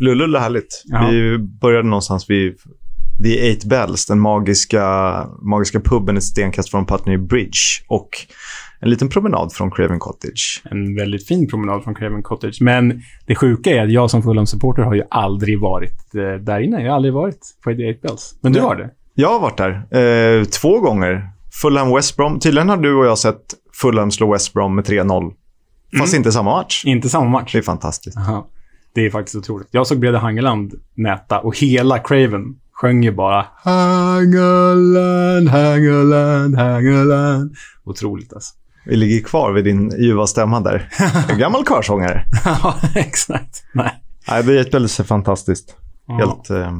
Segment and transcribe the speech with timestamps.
[0.00, 0.82] Lullull är härligt.
[0.86, 1.08] Ja.
[1.10, 2.56] Vi började någonstans vid
[3.22, 7.58] The Eight Bells, den magiska, magiska puben ett stenkast från Putney Bridge.
[7.88, 8.08] Och
[8.80, 10.62] en liten promenad från Craven Cottage.
[10.70, 12.58] En väldigt fin promenad från Craven Cottage.
[12.60, 16.82] Men det sjuka är att jag som Fulham-supporter har ju aldrig varit eh, där inne.
[16.82, 18.34] Jag har aldrig varit på The Eight Bells.
[18.40, 18.90] Men du har det?
[19.14, 21.30] Jag har varit där eh, två gånger.
[21.62, 22.40] Fulham West Brom.
[22.40, 23.42] Tydligen har du och jag sett
[23.80, 25.32] Fulham slå West Brom med 3-0.
[25.98, 26.84] Fast inte samma match.
[26.84, 27.52] Inte samma match.
[27.52, 28.16] Det är fantastiskt.
[28.16, 28.46] Aha.
[28.94, 29.68] Det är faktiskt otroligt.
[29.70, 37.54] Jag såg Brede Hangeland näta och hela Craven sjöng ju bara Hangeland, Hangeland, Hangeland.
[37.84, 38.54] Otroligt alltså.
[38.86, 40.88] Vi ligger kvar vid din ljuva stämma där.
[41.28, 42.24] En gammal körsångare.
[42.44, 43.62] Ja, exakt.
[43.74, 43.92] Nej.
[44.28, 45.76] Nej, det är fantastiskt.
[46.06, 46.14] Ja.
[46.16, 46.50] Helt...
[46.50, 46.72] Eh,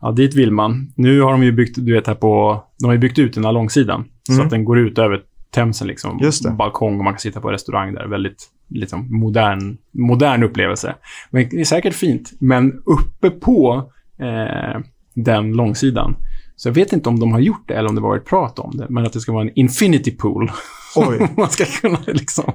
[0.00, 0.92] Ja, dit vill man.
[0.96, 3.44] Nu har de ju byggt, du vet här på, de har ju byggt ut den
[3.44, 4.04] här långsidan.
[4.26, 4.44] Så Mm.
[4.44, 5.20] att den går ut över
[5.54, 6.18] Themsen liksom.
[6.22, 6.50] Just det.
[6.50, 8.06] Balkong och man kan sitta på restaurang där.
[8.06, 10.94] Väldigt liksom, modern, modern upplevelse.
[11.30, 12.32] Men det är säkert fint.
[12.38, 13.90] Men uppe på
[14.20, 14.80] eh,
[15.14, 16.16] den långsidan.
[16.56, 18.76] Så jag vet inte om de har gjort det eller om det varit prat om
[18.76, 18.86] det.
[18.90, 20.50] Men att det ska vara en infinity pool.
[20.96, 21.28] Oj.
[21.36, 22.52] man ska kunna liksom...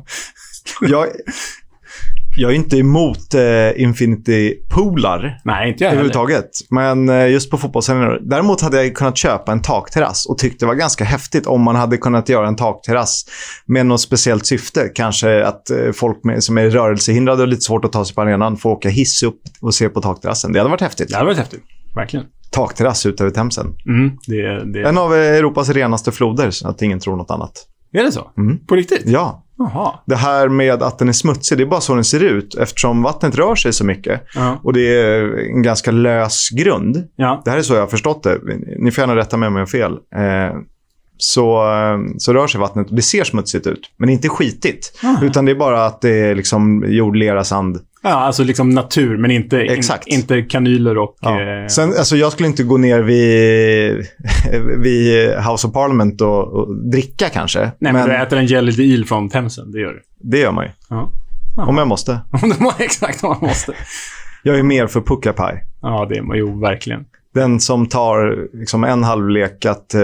[0.81, 1.07] jag,
[2.39, 6.49] jag är inte emot eh, Infinity-poolar Nej, inte jag överhuvudtaget.
[6.69, 8.19] Men eh, just på fotbollsarenor.
[8.21, 11.75] Däremot hade jag kunnat köpa en takterrass och tyckte det var ganska häftigt om man
[11.75, 13.25] hade kunnat göra en takterrass
[13.65, 14.91] med något speciellt syfte.
[14.95, 18.21] Kanske att eh, folk med, som är rörelsehindrade och lite svårt att ta sig på
[18.21, 20.53] arenan får åka hiss upp och se på takterrassen.
[20.53, 21.09] Det hade varit häftigt.
[21.09, 21.63] Det hade varit häftigt.
[21.95, 22.25] Verkligen.
[22.51, 23.67] Takterrass ut över Themsen.
[23.85, 24.89] Mm, det, det...
[24.89, 27.51] En av eh, Europas renaste floder, så att ingen tror något annat.
[27.93, 28.31] Är det så?
[28.37, 28.65] Mm.
[28.65, 29.03] På riktigt?
[29.05, 29.91] Ja, Jaha.
[30.05, 33.01] det här med att den är smutsig, det är bara så den ser ut eftersom
[33.03, 34.21] vattnet rör sig så mycket.
[34.35, 34.59] Ja.
[34.63, 37.07] Och det är en ganska lös grund.
[37.15, 37.41] ja.
[37.45, 38.39] Det här är så jag har förstått det.
[38.79, 39.91] Ni får gärna rätta mig om jag har fel.
[39.91, 40.57] Eh,
[41.17, 43.91] så, eh, så rör sig vattnet och det ser smutsigt ut.
[43.97, 44.99] Men inte skitigt.
[45.03, 45.25] Ah.
[45.25, 47.79] Utan det är bara att det är liksom jord, lera, sand.
[48.01, 50.07] Ja, alltså liksom natur, men inte, in, Exakt.
[50.07, 51.15] inte kanyler och...
[51.21, 51.41] Ja.
[51.41, 54.05] Eh, Sen, alltså jag skulle inte gå ner vid,
[54.83, 57.59] vid House of Parliament och, och dricka kanske.
[57.59, 60.01] nej, men, men du äter en gällande il från Themsen, det gör du.
[60.29, 60.71] det gör man ju.
[60.89, 61.11] Ja.
[61.57, 62.19] Om jag måste.
[62.59, 63.73] Om exakt vad man måste.
[64.43, 65.63] Jag är mer för puckapaj.
[65.81, 67.05] Ja, det är man ju verkligen.
[67.33, 70.01] Den som tar liksom en halvlek att eh,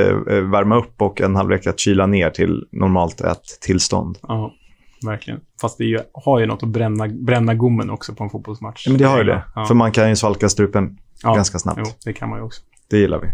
[0.51, 4.17] värma upp och en halvlek att kyla ner till normalt ett-tillstånd.
[4.21, 4.53] Ja,
[5.01, 5.39] verkligen.
[5.61, 8.87] Fast det ju, har ju något att bränna, bränna gommen också på en fotbollsmatch.
[8.87, 9.43] Ja, men det har ju det.
[9.55, 9.65] Ja.
[9.65, 11.35] För man kan ju svalka strupen ja.
[11.35, 11.81] ganska snabbt.
[11.83, 12.61] Jo, det kan man ju också.
[12.89, 13.27] Det gillar vi.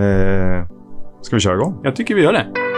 [0.00, 0.66] Eh,
[1.22, 1.80] ska vi köra igång?
[1.82, 2.75] Jag tycker vi gör det.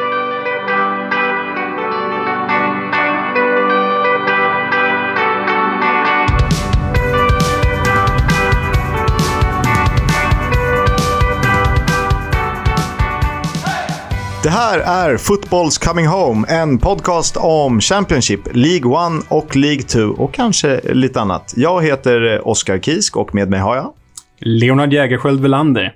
[14.48, 20.00] Det här är Footballs Coming Home, en podcast om Championship, League 1 och League 2
[20.00, 21.54] och kanske lite annat.
[21.56, 23.92] Jag heter Oskar Kisk och med mig har jag.
[24.38, 25.94] Leonard Jägerskiöld Welander.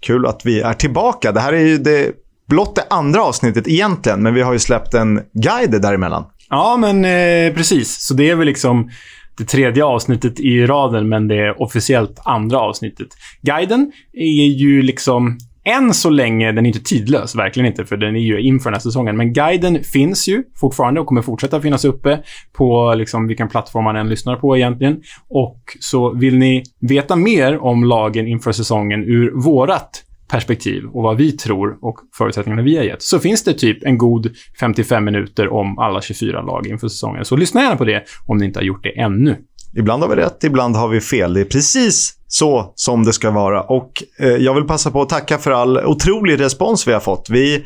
[0.00, 1.32] Kul att vi är tillbaka.
[1.32, 2.12] Det här är ju det,
[2.48, 6.24] blott det andra avsnittet egentligen, men vi har ju släppt en guide däremellan.
[6.50, 8.06] Ja, men eh, precis.
[8.06, 8.90] Så det är väl liksom
[9.38, 13.08] det tredje avsnittet i raden, men det är officiellt andra avsnittet.
[13.42, 15.38] Guiden är ju liksom
[15.68, 18.74] än så länge, den är inte tidlös, verkligen inte, för den är ju inför den
[18.74, 19.16] här säsongen.
[19.16, 23.96] Men guiden finns ju fortfarande och kommer fortsätta finnas uppe på liksom vilken plattform man
[23.96, 25.00] än lyssnar på egentligen.
[25.28, 31.16] Och så vill ni veta mer om lagen inför säsongen ur vårat perspektiv och vad
[31.16, 34.30] vi tror och förutsättningarna vi har gett, så finns det typ en god
[34.60, 37.24] 55 minuter om alla 24 lag inför säsongen.
[37.24, 39.36] Så lyssna gärna på det om ni inte har gjort det ännu.
[39.76, 41.34] Ibland har vi rätt, ibland har vi fel.
[41.34, 43.62] Det är precis så som det ska vara.
[43.62, 47.26] Och eh, Jag vill passa på att tacka för all otrolig respons vi har fått.
[47.30, 47.64] Vi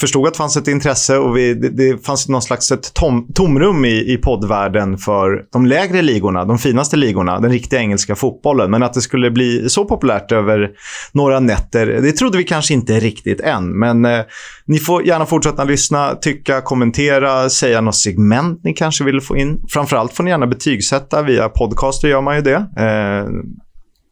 [0.00, 3.28] förstod att det fanns ett intresse och vi, det, det fanns någon slags ett tom,
[3.34, 8.70] tomrum i, i poddvärlden för de lägre ligorna, de finaste ligorna, den riktiga engelska fotbollen.
[8.70, 10.70] Men att det skulle bli så populärt över
[11.12, 13.78] några nätter, det trodde vi kanske inte riktigt än.
[13.78, 14.20] Men eh,
[14.66, 19.60] ni får gärna fortsätta lyssna, tycka, kommentera, säga något segment ni kanske vill få in.
[19.68, 21.22] Framförallt får ni gärna betygsätta.
[21.22, 22.56] Via podcaster gör man ju det.
[22.56, 23.28] Eh,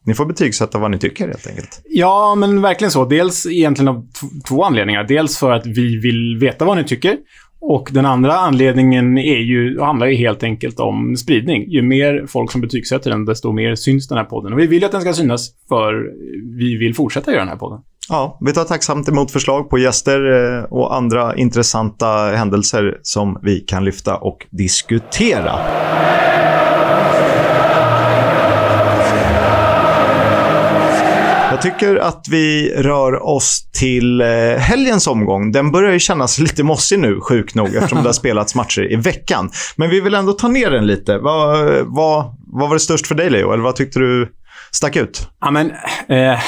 [0.09, 1.81] ni får betygsätta vad ni tycker helt enkelt.
[1.85, 3.05] Ja, men verkligen så.
[3.05, 4.07] Dels egentligen av
[4.47, 5.03] två anledningar.
[5.03, 7.17] Dels för att vi vill veta vad ni tycker.
[7.61, 11.71] Och den andra anledningen är ju, handlar ju helt enkelt om spridning.
[11.71, 14.53] Ju mer folk som betygsätter den, desto mer syns den här podden.
[14.53, 16.05] Och vi vill att den ska synas, för
[16.57, 17.79] vi vill fortsätta göra den här podden.
[18.09, 23.59] Ja, vi tar tacksamt emot förslag på gäster eh, och andra intressanta händelser som vi
[23.59, 25.59] kan lyfta och diskutera.
[31.63, 34.27] Jag tycker att vi rör oss till eh,
[34.57, 35.51] helgens omgång.
[35.51, 38.95] Den börjar ju kännas lite mossig nu, sjuk nog, eftersom det har spelats matcher i
[38.95, 39.51] veckan.
[39.75, 41.17] Men vi vill ändå ta ner den lite.
[41.17, 43.51] Vad, vad, vad var det störst för dig, Leo?
[43.53, 44.31] Eller vad tyckte du
[44.71, 45.27] stack ut?
[45.41, 45.71] Ja, men,
[46.07, 46.39] eh,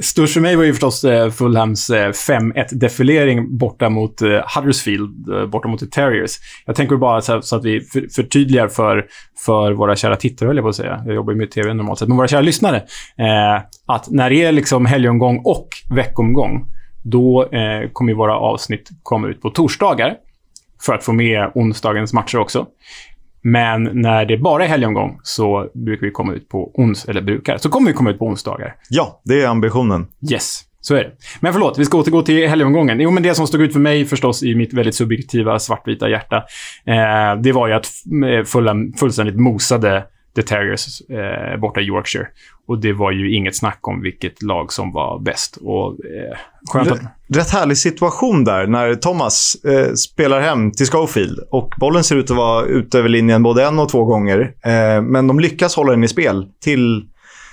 [0.00, 5.46] störst för mig var ju förstås eh, Fulhams eh, 5-1-defilering borta mot eh, Huddersfield, eh,
[5.46, 6.38] borta mot The Terriers.
[6.66, 9.06] Jag tänker bara så, så att vi för, förtydligar för,
[9.44, 11.02] för våra kära tittare, höll jag på att säga.
[11.06, 12.76] Jag jobbar ju med TV normalt sett, men våra kära lyssnare.
[13.18, 16.66] Eh, att när det är liksom helgomgång och veckomgång,
[17.02, 20.14] då eh, kommer våra avsnitt komma ut på torsdagar.
[20.86, 22.66] För att få med onsdagens matcher också.
[23.42, 27.58] Men när det bara är helgomgång så brukar vi komma ut på ons eller brukar,
[27.58, 28.74] så kommer vi komma ut på onsdagar.
[28.90, 30.06] Ja, det är ambitionen.
[30.30, 31.10] Yes, så är det.
[31.40, 33.00] Men förlåt, vi ska återgå till helgomgången.
[33.00, 36.36] Jo, men det som stod ut för mig förstås i mitt väldigt subjektiva svartvita hjärta,
[36.86, 37.86] eh, det var ju att
[38.26, 40.04] eh, Fulham fullständigt mosade
[40.36, 42.26] The Terriers eh, borta i Yorkshire.
[42.66, 45.56] Och det var ju inget snack om vilket lag som var bäst.
[45.56, 46.38] Och, eh,
[46.72, 47.00] skönt att...
[47.34, 52.30] Rätt härlig situation där när Thomas eh, spelar hem till Schofield och bollen ser ut
[52.30, 54.40] att vara ute över linjen både en och två gånger.
[54.64, 57.08] Eh, men de lyckas hålla den i spel till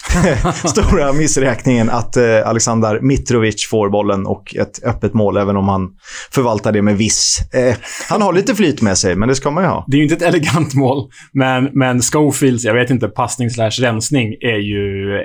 [0.65, 5.89] stora missräkningen att eh, Alexander Mitrovic får bollen och ett öppet mål, även om han
[6.31, 7.39] förvaltar det med viss...
[7.53, 7.75] Eh,
[8.09, 9.85] han har lite flyt med sig, men det ska man ju ha.
[9.87, 13.69] Det är ju inte ett elegant mål, men, men Schofields, jag vet inte, passning slash
[13.69, 15.15] rensning är ju...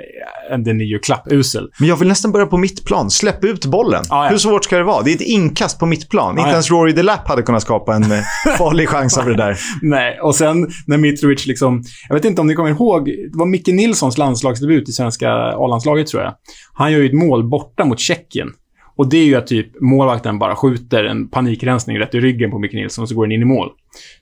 [0.51, 1.69] eh, Den är ju klappusel.
[1.79, 3.09] Men jag vill nästan börja på mittplan.
[3.11, 4.03] Släpp ut bollen.
[4.09, 4.29] Ah, ja.
[4.29, 5.03] Hur svårt ska det vara?
[5.03, 6.31] Det är ett inkast på mittplan.
[6.31, 6.51] Inte ja.
[6.51, 8.19] ens Rory Delap hade kunnat skapa en eh,
[8.57, 9.57] farlig chans av det där.
[9.81, 11.83] Nej, och sen när Mitrovic liksom...
[12.07, 16.07] Jag vet inte om ni kommer ihåg, det var Micke Nilssons landslagsdebut i svenska A-landslaget,
[16.07, 16.35] tror jag.
[16.73, 18.53] Han gör ju ett mål borta mot Tjeckien.
[18.95, 22.59] Och det är ju att typ målvakten bara skjuter en panikrensning rätt i ryggen på
[22.59, 23.69] Micke Nilsson och så går den in i mål.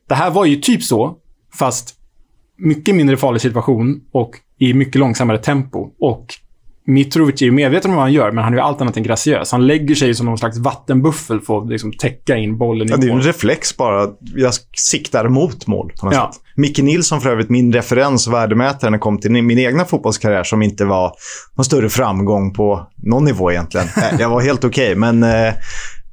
[0.10, 1.18] Det här var ju typ så,
[1.54, 1.96] fast
[2.58, 5.90] mycket mindre farlig situation och i mycket långsammare tempo.
[6.00, 6.26] Och
[6.86, 9.04] Mitrovic är ju medveten om vad han gör, men han är ju allt annat än
[9.04, 9.52] graciös.
[9.52, 12.98] Han lägger sig som någon slags vattenbuffel för att liksom täcka in bollen i Ja,
[12.98, 13.18] det är mål.
[13.20, 14.08] en reflex bara.
[14.36, 16.32] Jag siktar mot mål på något Ja.
[16.34, 16.42] sätt.
[16.56, 20.44] Micke Nilsson för övrigt, min referens och värdemätare när det kom till min egna fotbollskarriär
[20.44, 21.12] som inte var
[21.56, 23.88] någon större framgång på någon nivå egentligen.
[23.98, 25.54] Nej, jag var helt okej, men eh,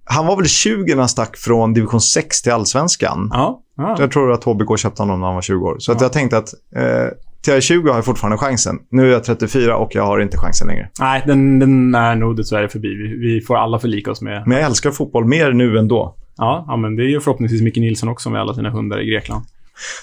[0.05, 3.29] han var väl 20 när han stack från division 6 till allsvenskan.
[3.33, 3.97] Ja, ja.
[3.99, 5.77] Jag tror att HBK köpte honom när han var 20 år.
[5.79, 6.05] Så att Ja.
[6.05, 7.07] jag tänkte att eh,
[7.43, 8.79] till jag är 20 har jag fortfarande chansen.
[8.91, 10.89] Nu är jag 34 och jag har inte chansen längre.
[11.01, 12.89] Nej, den, den är nog dessvärre förbi.
[12.89, 14.43] Vi, vi får alla förlika oss med...
[14.47, 16.17] Men jag älskar fotboll mer nu än då.
[16.37, 19.11] Ja, ja, men det är ju förhoppningsvis Micke Nilsson också med alla sina hundar i
[19.11, 19.45] Grekland.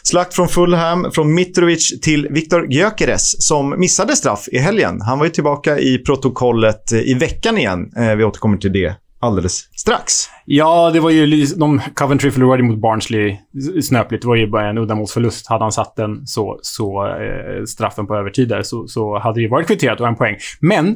[0.03, 5.01] Slakt från Fulham, från Mitrovic till Viktor Gyökeres som missade straff i helgen.
[5.01, 7.91] Han var ju tillbaka i protokollet i veckan igen.
[7.97, 10.13] Eh, vi återkommer till det alldeles strax.
[10.45, 11.45] Ja, det var ju...
[11.45, 13.37] De, Coventry förlorade mot Barnsley
[13.81, 14.21] snöpligt.
[14.21, 15.47] Det var ju bara en uddamålsförlust.
[15.47, 19.41] Hade han satt den så, så eh, straffen på övertid där så, så hade det
[19.41, 20.35] ju varit kvitterat och en poäng.
[20.61, 20.95] Men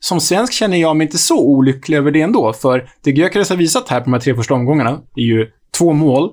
[0.00, 2.52] som svensk känner jag mig inte så olycklig över det ändå.
[2.52, 5.46] För det Gyökeres har visat här på de här tre första omgångarna är ju
[5.78, 6.30] två mål,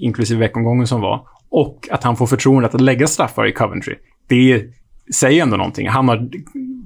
[0.00, 3.94] inklusive veckomgången som var, och att han får förtroendet att lägga straffar i Coventry.
[4.28, 4.64] Det är
[5.14, 5.88] säger ändå någonting.
[5.88, 6.28] Han har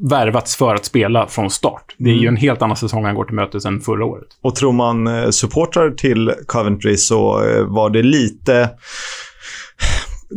[0.09, 1.95] värvats för att spela från start.
[1.99, 4.29] Det är ju en helt annan säsong han går till mötes än förra året.
[4.43, 8.71] Och tror man eh, supportrar till Coventry så eh, var det lite...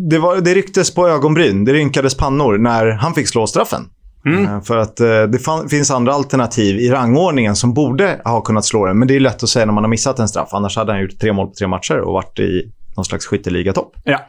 [0.09, 3.81] Det, var, det rycktes på ögonbryn, det rynkades pannor när han fick slå straffen.
[4.25, 4.97] Eh, För att
[5.31, 8.99] det finns andra alternativ i rangordningen som borde ha kunnat slå den.
[8.99, 10.49] Men det är lätt att säga när man har missat en straff.
[10.51, 13.95] Annars hade han gjort tre mål på tre matcher och varit i någon slags skytteligatopp.
[14.03, 14.19] Ja,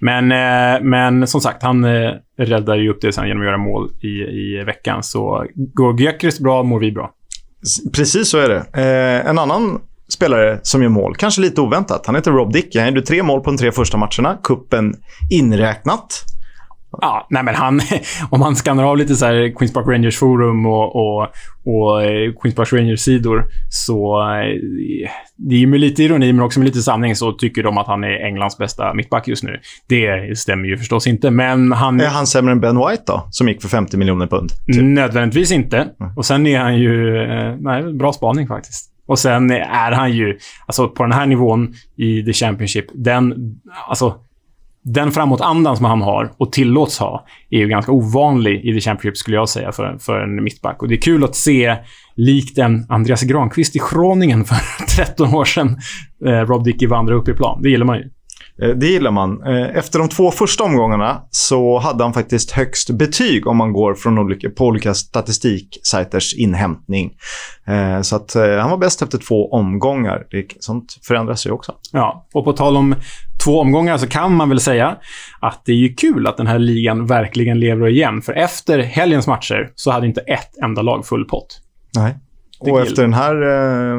[0.00, 3.58] men, eh, men som sagt, han eh, räddar ju upp det sen genom att göra
[3.58, 5.02] mål i, i veckan.
[5.02, 7.10] Så går Gyökeres bra, mår vi bra.
[7.94, 8.82] Precis så är det.
[8.82, 12.06] Eh, en annan spelare som gör mål, kanske lite oväntat.
[12.06, 12.76] Han heter Rob Dick.
[12.76, 14.38] Han gjorde tre mål på de tre första matcherna.
[14.42, 14.94] Kuppen
[15.30, 16.24] inräknat.
[17.00, 17.80] Ja, nej men han...
[18.30, 21.26] Om man skannar av lite så här Queens Park Rangers forum och, och,
[21.64, 24.20] och eh, Queens Park Rangers sidor så...
[24.22, 27.78] eh, Det är ju med lite ironi, men också med lite sanning, så tycker de
[27.78, 29.60] att han är Englands bästa mittback just nu.
[29.88, 32.00] Det stämmer ju förstås inte, men han...
[32.00, 33.26] Är han sämre än Ben White då?
[33.30, 34.50] Som gick för 50 miljoner pund.
[34.66, 34.82] Typ.
[34.82, 35.88] Nödvändigtvis inte.
[36.16, 37.16] Och sen är han ju...
[37.22, 38.90] eh, Nej, bra spaning faktiskt.
[39.06, 40.38] Och sen är han ju...
[40.66, 43.34] Alltså på den här nivån i The Championship, den...
[43.88, 44.14] Alltså...
[44.84, 49.16] Den framåtandan som han har och tillåts ha är ju ganska ovanlig i The Championship
[49.16, 50.82] skulle jag säga för, för en mittback.
[50.82, 51.76] Och det är kul att se,
[52.16, 54.56] likt en Andreas Granqvist i Schroningen för
[54.96, 55.76] 13 år sedan,
[56.26, 57.62] eh, Rob Dickey vandra upp i plan.
[57.62, 58.02] Det gillar man ju.
[58.62, 59.42] Eh, Det gillar man.
[59.46, 63.94] Eh, Efter de två första omgångarna så hade han faktiskt högst betyg om man går
[63.94, 67.12] från olika, på olika statistiksajters inhämtning.
[67.66, 70.26] Eh, Så att han var bäst efter två omgångar.
[70.30, 71.72] Det, sånt förändras ju också.
[71.92, 72.94] Ja, och på tal om
[73.48, 74.96] två omgångar så kan man väl säga
[75.40, 78.22] att det är ju kul att den här ligan verkligen lever igen.
[78.22, 81.60] För efter helgens matcher så hade inte ett enda lag full pott.
[81.96, 82.14] Nej.
[82.60, 83.42] Det Och gillar- efter den här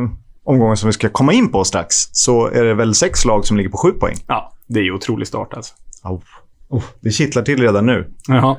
[0.04, 0.10] eh,
[0.44, 3.58] omgången som vi ska komma in på strax så är det väl sex lag som
[3.58, 4.16] ligger på sju poäng.
[4.28, 5.74] Ja, det är ju otrolig start alltså.
[6.04, 6.22] Au.
[6.70, 8.08] Oh, det kittlar till redan nu.
[8.28, 8.58] Jaha.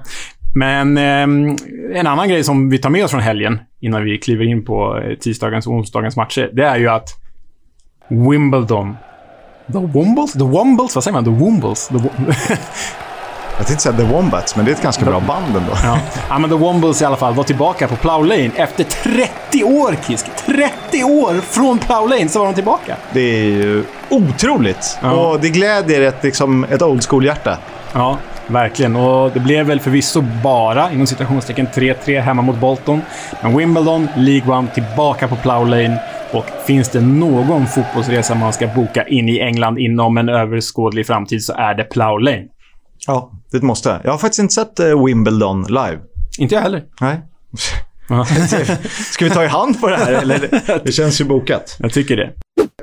[0.54, 1.56] Men eh,
[2.00, 4.99] en annan grej som vi tar med oss från helgen, innan vi kliver in på
[4.99, 7.09] eh, tisdagens och onsdagens matcher, det är ju att
[8.09, 8.97] Wimbledon...
[9.72, 10.32] The Wombles?
[10.32, 10.94] The Wombles?
[10.94, 11.24] Vad säger man?
[11.24, 11.88] The Wombles?
[11.88, 12.10] The Wo-
[13.58, 15.72] Jag tänkte säga The Wombats, men det är ett ganska bra band ändå.
[15.84, 15.98] ja.
[16.28, 19.96] ja, men The Wombles i alla fall var tillbaka på Plough Lane efter 30 år,
[20.06, 20.26] Kisk!
[20.46, 22.96] 30 år från Plough Lane så var de tillbaka.
[23.12, 24.98] Det är ju otroligt.
[25.02, 25.10] Ja.
[25.12, 27.58] Och det glädjer ett, liksom, ett old school-hjärta.
[27.92, 28.96] Ja, verkligen.
[28.96, 33.02] Och det blev väl förvisso bara, inom citationstecken, 3-3 hemma mot Bolton.
[33.40, 35.98] Men Wimbledon, League One, tillbaka på Plough Lane.
[36.32, 41.44] Och finns det någon fotbollsresa man ska boka in i England inom en överskådlig framtid
[41.44, 42.44] så är det Plough Lane.
[43.06, 44.00] Ja, det måste.
[44.04, 45.99] Jag har faktiskt inte sett eh, Wimbledon live.
[46.38, 46.82] Inte jag heller.
[47.00, 47.20] Nej.
[49.12, 50.12] Ska vi ta i hand på det här?
[50.12, 50.38] Eller?
[50.84, 51.76] Det känns ju bokat.
[51.78, 52.30] jag tycker det.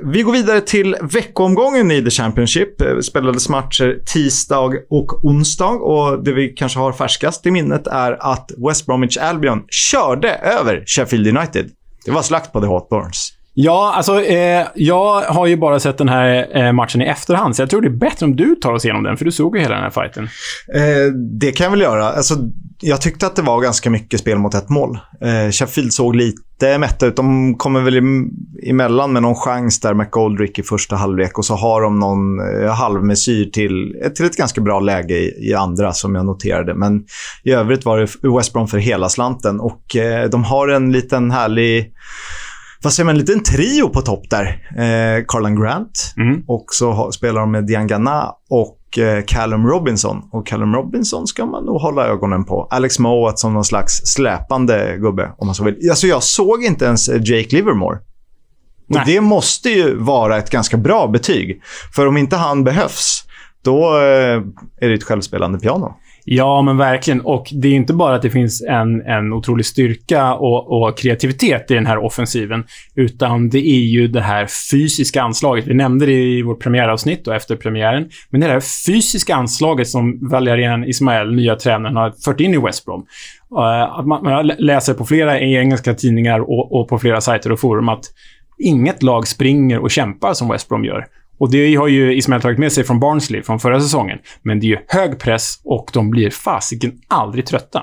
[0.02, 2.80] Vi går vidare till veckoomgången i The Championship.
[2.80, 8.32] Eh, Spelades matcher tisdag och onsdag och det vi kanske har färskast i minnet är
[8.32, 11.70] att West Bromwich Albion körde över Sheffield United.
[12.04, 13.32] Det var slakt på The Hawthorns.
[13.60, 17.62] Ja, alltså eh, jag har ju bara sett den här eh, matchen i efterhand, så
[17.62, 19.62] jag tror det är bättre om du tar oss igenom den, för du såg ju
[19.62, 20.24] hela den här fighten.
[20.74, 22.08] Eh, det kan jag väl göra.
[22.08, 22.34] Alltså,
[22.80, 24.98] jag tyckte att det var ganska mycket spel mot ett mål.
[25.20, 27.16] Eh, Sheffield såg lite mätta ut.
[27.16, 28.02] De kommer väl
[28.66, 32.40] emellan med någon chans där med Goldrick i första halvlek och så har de någon
[32.40, 36.74] eh, halvmesyr till, eh, till ett ganska bra läge i, i andra som jag noterade.
[36.74, 37.04] Men
[37.44, 41.30] i övrigt var det West Brom för hela slanten och eh, de har en liten
[41.30, 41.92] härlig
[42.82, 44.46] vad säger man, en liten trio på topp där.
[44.76, 46.42] Eh, Carlan Grant, Mm.
[46.46, 50.22] och så har, spelar de med Diangana och eh, Callum Robinson.
[50.32, 52.68] Och Callum Robinson ska man nog hålla ögonen på.
[52.70, 55.90] Alex Mowat som någon slags släpande gubbe, om man så vill.
[55.90, 57.98] Alltså, jag såg inte ens eh, Jake Livermore.
[58.90, 61.62] Och det måste ju vara ett ganska bra betyg.
[61.94, 63.24] För om inte han behövs,
[63.62, 64.42] då eh,
[64.80, 65.94] är det ett självspelande piano.
[66.30, 67.20] Ja, men verkligen.
[67.20, 71.70] Och det är inte bara att det finns en, en otrolig styrka och, och kreativitet
[71.70, 75.66] i den här offensiven, utan det är ju det här fysiska anslaget.
[75.66, 78.08] Vi nämnde det i vårt premiäravsnitt och efter premiären.
[78.30, 82.84] Men det här fysiska anslaget som Valerian Ismael, nya tränaren, har fört in i West
[82.84, 83.06] Brom.
[83.58, 87.60] Eh, att man, man läser på flera engelska tidningar och, och på flera sajter och
[87.60, 88.04] forum att
[88.58, 91.06] inget lag springer och kämpar som West Brom gör.
[91.38, 94.18] Och det har ju Ismael tagit med sig från Barnsley från förra säsongen.
[94.42, 97.82] Men det är ju hög press och de blir fasiken aldrig trötta.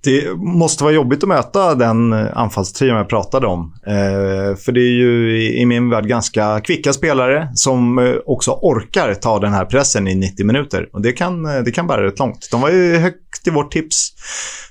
[0.00, 3.74] Det måste vara jobbigt att möta den eh, anfallstrion jag pratade om.
[3.86, 9.14] Eh, för det är ju i, min värld ganska kvicka spelare som eh, också orkar
[9.14, 10.88] ta den här pressen i 90 minuter.
[10.92, 12.48] Och det kan, eh, det kan bära rätt långt.
[12.50, 14.12] De var ju högt i vårt tips.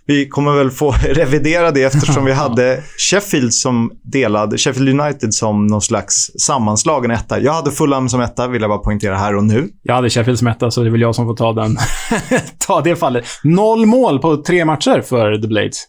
[0.05, 5.67] Vi kommer väl få revidera det eftersom vi hade Sheffield som delad, Sheffield United som
[5.67, 7.39] någon slags sammanslagen etta.
[7.39, 9.69] Jag hade Fulham som etta, vill jag bara poängtera här och nu.
[9.81, 11.77] Jag hade Sheffield som etta, så det är väl jag som får ta den.
[12.67, 13.25] ta det fallet.
[13.43, 15.87] Noll mål på tre matcher för The Blades.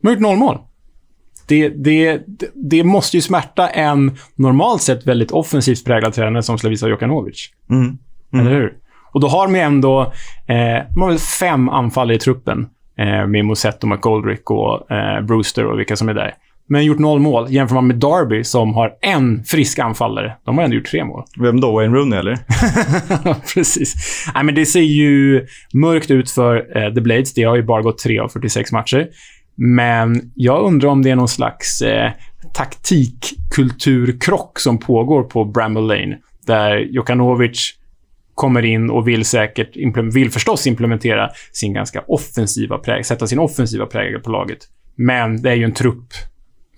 [0.00, 0.58] De har gjort noll mål.
[1.48, 2.22] Det, det,
[2.54, 7.50] det, måste ju smärta en normalt sett väldigt offensivt präglad tränare som Slavisa Jokanovic.
[7.70, 7.98] Mm.
[8.32, 8.74] Eller hur?
[9.12, 10.00] Och då har de ändå...
[10.46, 12.68] Eh, de har fem anfallare i truppen.
[12.98, 16.34] Eh, med Mosetto, McGoldrick och eh, Brewster och vilka som är där.
[16.68, 17.52] Men gjort noll mål.
[17.52, 20.36] Jämför man med Derby som har en frisk anfallare.
[20.44, 21.24] De har ändå gjort tre mål.
[21.40, 21.72] Vem då?
[21.72, 22.38] Wayne Rooney eller?
[23.54, 23.94] Precis.
[24.34, 27.34] Nej, men det ser ju mörkt ut för eh, The Blades.
[27.34, 29.08] Det har ju bara gått 3 av 46 matcher.
[29.56, 32.10] Men jag undrar om det är någon slags eh,
[32.54, 36.18] taktikkulturkrock som pågår på Bramble Lane.
[36.46, 37.74] Där Jokanovic
[38.34, 39.76] kommer in och vill säkert,
[40.14, 44.58] vill förstås implementera sin ganska offensiva prägel, sätta sin offensiva prägel på laget.
[44.96, 46.06] Men det är ju en trupp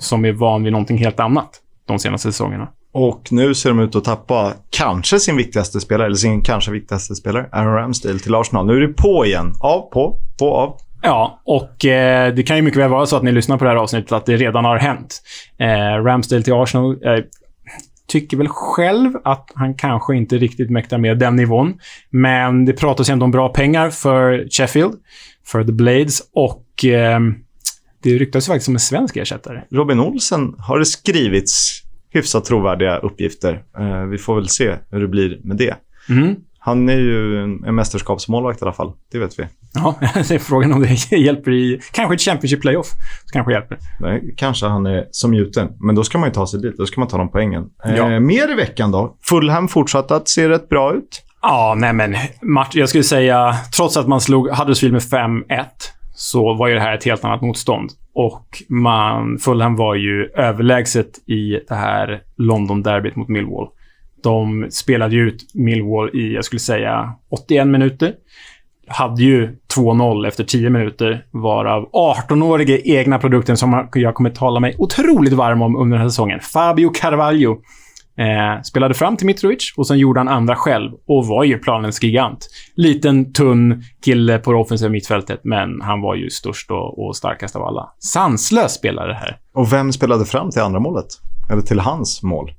[0.05, 2.69] som är van vid någonting helt annat de senaste säsongerna.
[2.93, 7.15] Och nu ser de ut att tappa kanske sin viktigaste spelare, eller sin kanske viktigaste
[7.15, 8.67] spelare, Aaron Ramsdale till Arsenal.
[8.67, 9.53] Nu är det på igen.
[9.61, 10.77] Av, på, på, av.
[11.03, 13.71] Ja, och eh, det kan ju mycket väl vara så att ni lyssnar på det
[13.71, 15.23] här avsnittet att det redan har hänt.
[15.59, 17.25] Eh, Ramsdale till Arsenal eh,
[18.09, 21.75] tycker väl själv att han kanske inte riktigt mäktar med den nivån.
[22.11, 24.95] Men det pratas ju ändå om bra pengar för Sheffield,
[25.47, 27.21] för The Blades och eh,
[28.05, 29.63] det ryktas faktiskt om en svensk ersättare.
[29.71, 31.81] Robin Olsen har det skrivits
[32.11, 33.63] hyfsat trovärdiga uppgifter.
[33.79, 35.75] Eh, vi får väl se hur det blir med det.
[36.09, 36.35] Mm.
[36.59, 38.93] Han är ju en, en mästerskapsmålvakt i alla fall.
[39.13, 39.45] Det vet vi.
[39.75, 41.81] Ja, det är frågan om det hjälper i...
[41.93, 42.87] Kanske ett Championship Playoff.
[43.25, 43.79] Så kanske hjälper.
[44.01, 45.69] Nej, kanske han är som gjuten.
[45.81, 46.77] Men då ska man ju ta sig dit.
[46.77, 47.65] Då ska man ta de poängen.
[47.85, 48.21] Eh, Ja.
[48.21, 49.17] Mer i veckan då?
[49.29, 51.23] Fulham fortsatte att se rätt bra ut.
[51.43, 52.17] Ja, nej men.
[52.43, 55.65] Match, jag skulle säga, trots att man slog Huddersfield med 5-1,
[56.15, 57.91] så var ju det här ett helt annat motstånd.
[58.15, 63.69] Och man, Fulham var ju överlägset i det här London-derbyt mot Millwall.
[64.23, 68.15] De spelade ju ut Millwall i, jag skulle säga, 81 minuter.
[68.87, 74.75] hade ju 2-0 efter 10 minuter, varav 18-årige egna produkten som jag kommer tala mig
[74.79, 76.41] otroligt varm om under den här säsongen.
[76.41, 77.57] Fabio Carvalho.
[78.19, 82.03] Eh, spelade fram till Mitrovic och sen gjorde han andra själv och var ju planens
[82.03, 82.49] gigant.
[82.75, 87.57] Liten, tunn kille på det offensiva mittfältet, men han var ju störst och, och starkast
[87.57, 87.93] av alla.
[87.99, 89.39] Sanslös spelare här.
[89.55, 91.07] Och vem spelade fram till andra målet?
[91.51, 92.53] Eller till hans mål?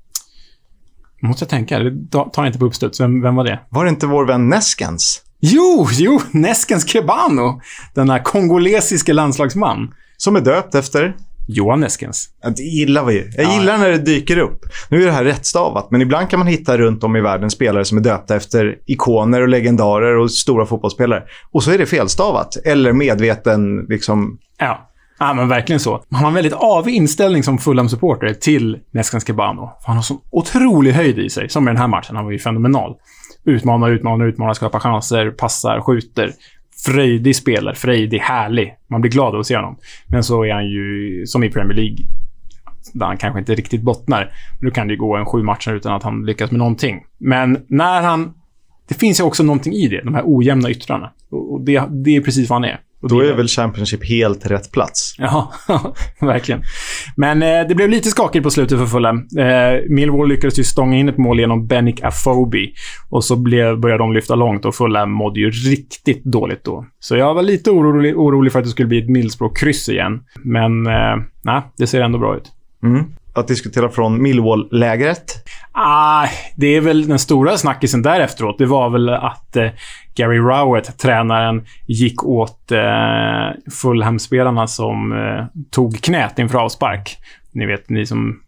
[1.22, 1.80] Måste jag tänka.
[1.80, 3.02] Det tar jag inte på uppstuds.
[3.02, 3.60] Vem, vem var det?
[3.70, 5.22] Var det inte vår vän Neskens?
[5.40, 6.20] Jo, jo!
[6.32, 7.62] Neskens Kebano.
[7.94, 9.94] Denna kongolesiske landslagsman.
[10.18, 11.16] Som är döpt efter?
[11.48, 12.30] Johan Neskens.
[12.58, 13.32] Det gillar vi.
[13.38, 13.78] Jag gillar ja.
[13.78, 14.60] när det dyker upp.
[14.90, 17.86] Nu är det här rättstavat, men ibland kan man hitta runt om i världen spelare
[17.86, 21.24] som är döpta efter ikoner och legendarer och stora fotbollsspelare.
[21.52, 22.58] Och så är det felstavat.
[22.66, 24.38] Eller medveten liksom...
[24.58, 24.92] Ja.
[25.20, 26.04] Ja, men verkligen så.
[26.12, 29.72] Han har en väldigt avig inställning som Fulham-supporter till Neskans Kebano.
[29.86, 32.16] Han har så otrolig höjd i sig, som i den här matchen.
[32.16, 32.96] Han var ju fenomenal.
[33.46, 36.32] Utmanar, utmanar, utmanar, skapar chanser, passar, skjuter.
[36.86, 38.76] Frejdig spelare, frejdig, härlig.
[38.88, 39.76] Man blir glad av att se honom.
[40.08, 41.98] Men så är han ju, som i Premier League,
[42.94, 44.32] där han kanske inte riktigt bottnar.
[44.62, 47.04] Nu kan det ju gå en sju matcher utan att han lyckas med någonting.
[47.18, 48.34] Men när han...
[48.88, 51.12] Det finns ju också någonting i det, de här ojämna yttrarna.
[51.30, 52.80] Och det, det är precis vad han är.
[53.06, 55.16] Och Då är väl Championship helt rätt plats.
[55.18, 55.54] Ja,
[56.22, 56.64] verkligen.
[57.16, 59.28] Men eh, det blev lite skakigt på slutet för Fulham.
[59.38, 62.74] Eh, Millwall lyckades ju stånga in ett mål genom Benik Afobi.
[63.10, 66.86] Och så blev, började de lyfta långt och Fulham mådde ju riktigt dåligt då.
[67.00, 70.24] Så jag var lite orolig, orolig för att det skulle bli ett Millsbro-kryss igen.
[70.36, 72.52] Men eh, nej, det ser ändå bra ut.
[72.84, 75.36] Mm att diskutera från Millwall-lägret?
[75.72, 78.58] Ah, det är väl den stora snackisen där efteråt.
[78.58, 79.70] Det var väl att eh,
[80.16, 87.18] Gary Rowett, tränaren, gick åt eh, Fulham-spelarna som eh, tog knät inför avspark.
[87.52, 88.40] Ni vet, ni som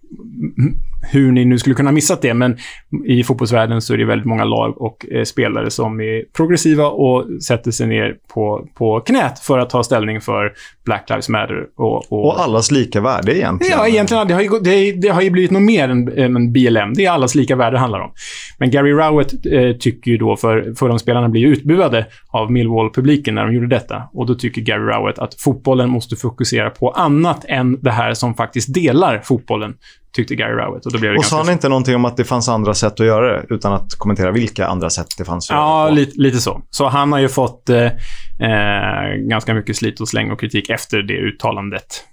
[1.01, 2.57] hur ni nu skulle kunna missat det, men
[3.05, 7.25] i fotbollsvärlden så är det väldigt många lag och eh, spelare som är progressiva och
[7.43, 10.53] sätter sig ner på, på knät för att ta ställning för
[10.85, 11.65] Black Lives Matter.
[11.77, 13.77] Och, och, och allas lika värde egentligen.
[13.77, 14.27] Ja, egentligen.
[14.27, 16.93] Det har ju, det, det har ju blivit något mer än, än BLM.
[16.93, 18.11] Det är allas lika värde det handlar om.
[18.57, 23.35] Men Gary Rowett eh, tycker ju då, för, för de spelarna blir utbuade av Millwall-publiken
[23.35, 24.03] när de gjorde detta.
[24.13, 28.33] Och då tycker Gary Rowett att fotbollen måste fokusera på annat än det här som
[28.33, 29.73] faktiskt delar fotbollen
[30.17, 30.85] tyckte Gary Rowett.
[30.85, 32.99] Och, då blev det och sa han inte någonting om att det fanns andra sätt
[32.99, 36.21] att göra det, utan att kommentera vilka andra sätt det fanns att ja, göra lite,
[36.21, 36.61] lite, så.
[36.69, 37.85] Så han har ju fått eh,
[38.39, 42.03] eh, ganska mycket slit och släng och kritik efter det uttalandet.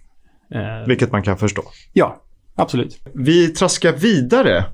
[0.54, 1.62] Eh, Vilket man kan förstå.
[1.92, 2.16] Ja,
[2.56, 2.98] absolut.
[3.14, 4.64] Vi traskar vidare.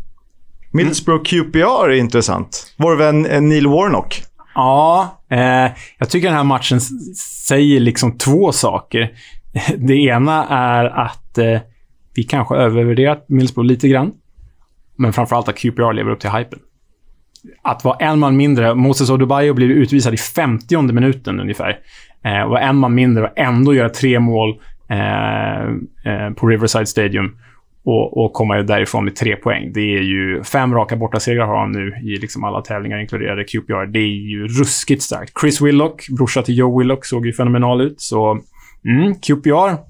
[0.72, 2.74] Middlesbrough QPR är intressant.
[2.76, 4.22] Vår vän eh, Neil Warnock.
[4.54, 6.80] Ja, eh, jag tycker den här matchen
[7.46, 9.10] säger liksom två saker.
[9.76, 11.60] Det ena är att eh,
[12.20, 14.12] vi kanske övervärderat Millsbro lite grann.
[14.96, 16.59] Men framförallt att QPR lever upp till hypen.
[17.62, 18.74] Att vara en man mindre.
[18.74, 21.78] Moses Odubayo blev utvisad i 50 minuten ungefär.
[22.24, 25.62] Eh, vara en man mindre och ändå göra tre mål eh,
[26.12, 27.37] eh, på Riverside Stadium.
[27.85, 29.72] Och, och komma därifrån med tre poäng.
[29.72, 33.87] Det är ju fem raka bortasegrar har han nu i liksom alla tävlingar, inkluderade QPR.
[33.87, 35.33] Det är ju ruskigt starkt.
[35.40, 38.00] Chris Willock, brorsa till Joe Willock, såg ju fenomenal ut.
[38.00, 38.40] Så
[38.85, 39.89] mm, QPR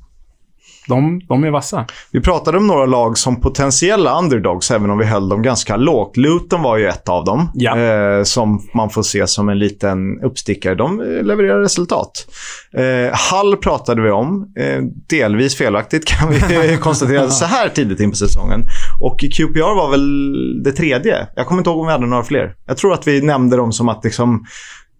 [0.90, 1.86] de, de är vassa.
[2.10, 6.16] Vi pratade om några lag som potentiella underdogs, även om vi höll dem ganska lågt.
[6.16, 7.78] Luton var ju ett av dem, ja.
[7.78, 10.74] eh, som man får se som en liten uppstickare.
[10.74, 12.26] De eh, levererar resultat.
[12.74, 18.10] Eh, Hall pratade vi om, eh, delvis felaktigt kan vi konstatera så här tidigt in
[18.10, 18.64] på säsongen.
[19.00, 21.26] Och QPR var väl det tredje.
[21.36, 22.54] Jag kommer inte ihåg om vi hade några fler.
[22.66, 24.44] Jag tror att vi nämnde dem som att liksom,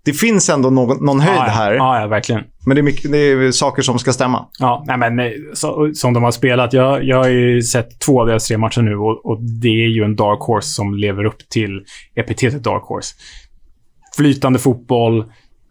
[0.05, 1.53] det finns ändå någon, någon höjd ja, ja.
[1.53, 1.73] här.
[1.73, 2.43] Ja, ja, verkligen.
[2.67, 4.47] Men det är, mycket, det är saker som ska stämma.
[4.59, 6.73] Ja, nej, men så, som de har spelat.
[6.73, 9.89] Jag, jag har ju sett två av deras tre matcher nu och, och, det är
[9.89, 11.85] ju en dark horse som lever upp till
[12.15, 13.15] epitetet dark horse.
[14.17, 15.25] Flytande fotboll,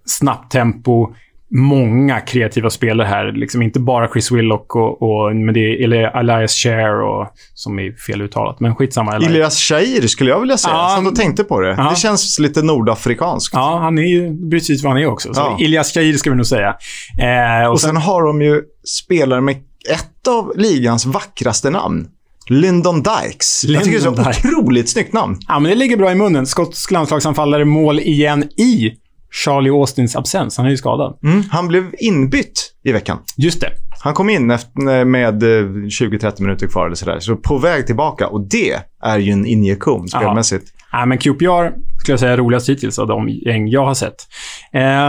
[0.05, 1.13] snabbt tempo,
[1.51, 3.31] många kreativa spelare här.
[3.31, 7.91] Liksom inte bara Chris Willock och, och men det är Elias Cher och, som är
[7.91, 8.59] fel uttalat.
[8.59, 9.15] Men skitsamma.
[9.15, 10.73] Elias, Elias Shair skulle jag vilja säga.
[10.73, 11.75] Ja, som du tänkte på det.
[11.77, 11.89] Ja.
[11.89, 13.53] Det känns lite nordafrikanskt.
[13.53, 15.33] Ja, han är ju precis vad han är också.
[15.33, 15.57] Så ja.
[15.65, 16.75] Elias Shair ska vi nog säga.
[17.19, 18.61] Eh, och, och sen, sen har de ju
[19.03, 19.55] spelare med
[19.89, 22.07] ett av ligans vackraste namn.
[22.49, 23.63] Lyndon Dykes.
[23.63, 25.37] Lyndon jag tycker det är ett otroligt snyggt namn.
[25.47, 26.45] Ja, men det ligger bra i munnen.
[26.45, 28.91] Skotsk landslagsanfallare mål igen i
[29.31, 30.57] Charlie Austins absens.
[30.57, 31.19] Han är ju skadad.
[31.23, 33.17] Mm, han blev inbytt i veckan.
[33.37, 33.69] Just det.
[34.01, 37.19] Han kom in efter, med 20-30 eh, minuter kvar eller sådär.
[37.19, 38.27] Så på väg tillbaka.
[38.27, 40.73] Och det är ju en injektion spelmässigt.
[40.91, 44.15] Ja, men QPR skulle jag säga är roligast hittills av de gäng jag har sett.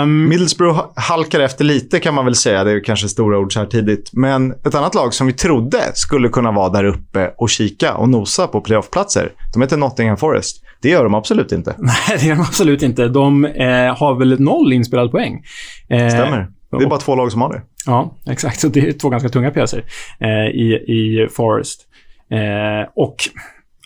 [0.03, 0.29] Um...
[0.29, 2.65] Middlesbrough halkar efter lite kan man väl säga.
[2.65, 4.11] Det är kanske stora ord så här tidigt.
[4.13, 8.09] Men ett annat lag som vi trodde skulle kunna vara där uppe och kika och
[8.09, 9.33] nosa på playoffplatser.
[9.53, 10.63] De heter Nottingham Forest.
[10.83, 11.75] Det gör de absolut inte.
[11.79, 13.09] Nej, det gör de absolut inte.
[13.09, 15.45] De eh, har väl noll inspelad poäng.
[15.89, 16.49] Eh, Stämmer.
[16.79, 17.63] Det är bara två lag som har det.
[17.87, 18.61] Ja, exakt.
[18.61, 19.85] Så det är två ganska tunga pjäser
[20.19, 21.87] eh, i, i Forest.
[22.31, 23.17] Eh, och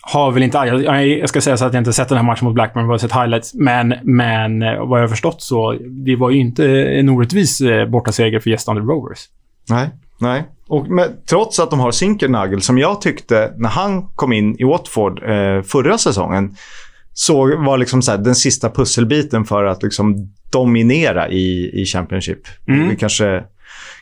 [0.01, 0.57] har väl inte...
[0.57, 2.99] Jag, jag ska säga så att jag inte sett den här matchen mot Blackburn, bara
[2.99, 3.53] sett highlights.
[3.53, 8.39] Men, men vad jag har förstått så, det var ju inte en orättvis eh, bortaseger
[8.39, 9.19] för gästande Rovers.
[9.69, 10.43] Nej, nej.
[10.67, 14.63] Och med, trots att de har Sinkernagel, som jag tyckte när han kom in i
[14.63, 16.55] Watford eh, förra säsongen,
[17.17, 20.15] så var liksom så här, den sista pusselbiten för att liksom
[20.51, 22.39] dominera i, i Championship.
[22.67, 22.89] Mm.
[22.89, 23.43] Det kanske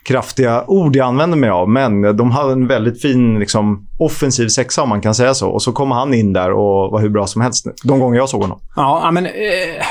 [0.03, 4.83] kraftiga ord jag använder mig av, men de hade en väldigt fin liksom, offensiv sexa
[4.83, 5.49] om man kan säga så.
[5.49, 8.29] Och så kommer han in där och var hur bra som helst de gånger jag
[8.29, 8.59] såg honom.
[8.75, 9.31] Ja, men eh,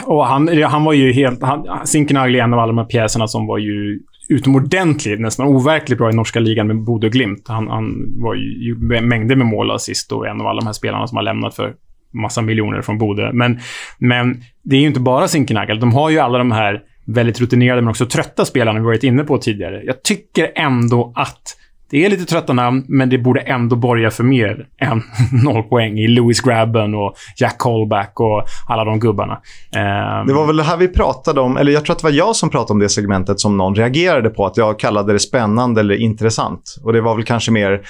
[0.04, 1.40] och han, han var ju helt...
[1.84, 6.10] Zinkernagli är en av alla de här pjäserna som var ju utomordentligt, nästan overkligt bra
[6.10, 7.44] i norska ligan med Bodø Glimt.
[7.48, 7.84] Han, han
[8.22, 11.22] var ju mängder med mål assist och en av alla de här spelarna som har
[11.22, 11.74] lämnat för
[12.12, 13.30] massa miljoner från Bodö.
[13.32, 13.60] Men,
[13.98, 15.80] men det är ju inte bara Zinkernagel.
[15.80, 19.24] De har ju alla de här väldigt rutinerade men också trötta spelarna vi varit inne
[19.24, 19.82] på tidigare.
[19.84, 21.56] Jag tycker ändå att
[21.92, 25.02] det är lite trötta namn, men det borde ändå borga för mer än
[25.44, 29.32] noll poäng i Louis Grabben och Jack Colback och alla de gubbarna.
[29.32, 30.26] Um...
[30.26, 32.36] Det var väl det här vi pratade om, eller jag tror att det var jag
[32.36, 35.94] som pratade om det segmentet som någon reagerade på, att jag kallade det spännande eller
[35.94, 36.76] intressant.
[36.84, 37.80] Och det var väl kanske mer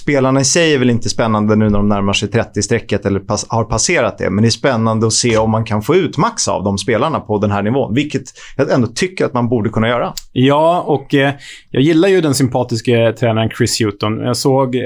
[0.00, 3.46] Spelarna i sig är väl inte spännande nu när de närmar sig 30-strecket eller pass
[3.48, 4.30] har passerat det.
[4.30, 7.20] Men det är spännande att se om man kan få ut max av de spelarna
[7.20, 7.94] på den här nivån.
[7.94, 8.22] Vilket
[8.56, 10.12] jag ändå tycker att man borde kunna göra.
[10.32, 11.34] Ja, och eh,
[11.70, 14.18] jag gillar ju den sympatiske tränaren Chris Hewton.
[14.18, 14.82] Jag såg eh,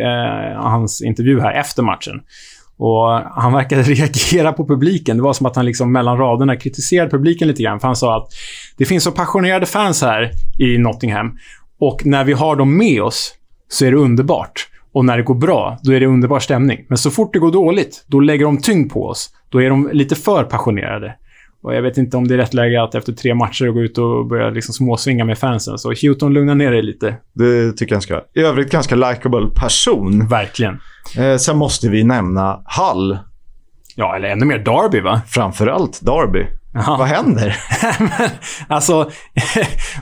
[0.57, 2.21] hans intervju här efter matchen.
[2.79, 3.09] Och
[3.43, 5.17] Han verkade reagera på publiken.
[5.17, 7.81] Det var som att han liksom mellan raderna kritiserade publiken lite grann.
[7.81, 8.29] För han sa att
[8.77, 11.37] det finns så passionerade fans här i Nottingham.
[11.81, 13.35] Och när vi har dem med oss
[13.69, 14.69] så är det underbart.
[14.93, 16.85] Och när det går bra, då är det underbar stämning.
[16.89, 19.31] Men så fort det går dåligt, då lägger de tyngd på oss.
[19.49, 21.15] Då är de lite för passionerade.
[21.63, 23.99] Och jag vet inte om det är rätt läge att efter tre matcher gå ut
[23.99, 25.79] och börja liksom småsvinga med fansen.
[25.79, 27.17] Så Houghton, lugna ner dig lite.
[27.33, 28.21] Det tycker jag han ska.
[28.35, 30.29] I övrigt ganska likable person.
[30.29, 30.81] Verkligen.
[31.19, 33.19] Eh, sen måste vi nämna Hall.
[33.97, 35.21] Ja, eller ännu mer Derby, va?
[35.27, 36.47] Framförallt Derby.
[36.79, 36.97] Aha.
[36.97, 37.57] Vad händer?
[38.69, 39.11] alltså,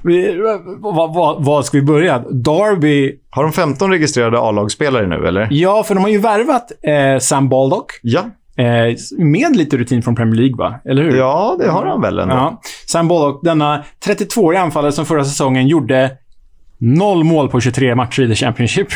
[0.78, 2.18] vad, vad, vad, ska vi börja?
[2.18, 3.14] Derby...
[3.30, 5.48] Har de 15 registrerade A-lagsspelare nu, eller?
[5.50, 7.92] Ja, för de har ju värvat eh, Sam Baldock.
[8.02, 8.20] Ja.
[8.56, 10.80] Eh, med lite rutin från Premier League, va?
[10.84, 11.16] Eller hur?
[11.16, 12.34] Ja, det har han väl ändå.
[12.34, 12.60] Ja.
[12.86, 16.10] Sam Baldock, denna 32-åriga anfallare som förra säsongen gjorde
[16.78, 18.88] noll mål på 23 matcher i The Championship.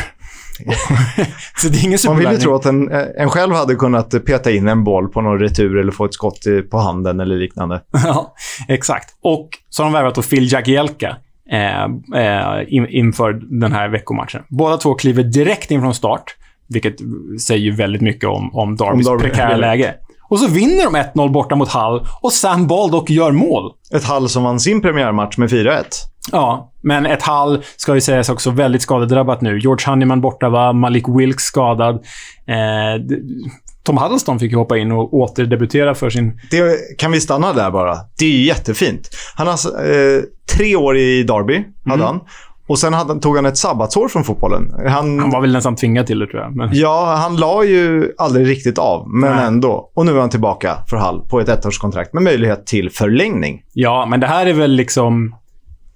[1.57, 4.51] så det är ingen Man vill ju tro att en, en själv hade kunnat peta
[4.51, 7.81] in en boll på någon retur eller få ett skott på handen eller liknande.
[7.91, 8.33] ja,
[8.67, 9.15] exakt.
[9.21, 11.17] Och så har de värvat Phil Jagielka
[11.51, 11.83] eh,
[12.21, 14.43] eh, in, inför den här veckomatchen.
[14.49, 16.35] Båda två kliver direkt in från start,
[16.67, 16.95] vilket
[17.47, 19.95] säger väldigt mycket om, om Darbys om Darby, prekära läge.
[20.31, 23.71] Och så vinner de 1-0 borta mot Hull och Sam Baldock gör mål.
[23.93, 25.83] Ett Hull som vann sin premiärmatch med 4-1.
[26.31, 29.59] Ja, men ett Hull ska ju sägas också väldigt skadedrabbat nu.
[29.59, 31.95] George Honeyman borta var, Malik Wilkes skadad.
[32.47, 33.03] Eh,
[33.83, 36.39] Tom Huddleston fick ju hoppa in och återdebutera för sin...
[36.51, 37.97] Det, kan vi stanna där bara?
[38.19, 39.09] Det är jättefint.
[39.35, 40.21] Han har eh,
[40.55, 42.05] tre år i Derby, hade mm.
[42.05, 42.19] han.
[42.71, 44.73] Och sen hade, tog han ett sabbatsår från fotbollen.
[44.87, 46.55] Han, han var väl nästan tvingad till det, tror jag.
[46.55, 46.69] Men...
[46.73, 49.45] Ja, han la ju aldrig riktigt av, men Nej.
[49.45, 49.91] ändå.
[49.93, 53.63] Och nu är han tillbaka för Hall på ett ettårskontrakt med möjlighet till förlängning.
[53.73, 55.35] Ja, men det här är väl liksom,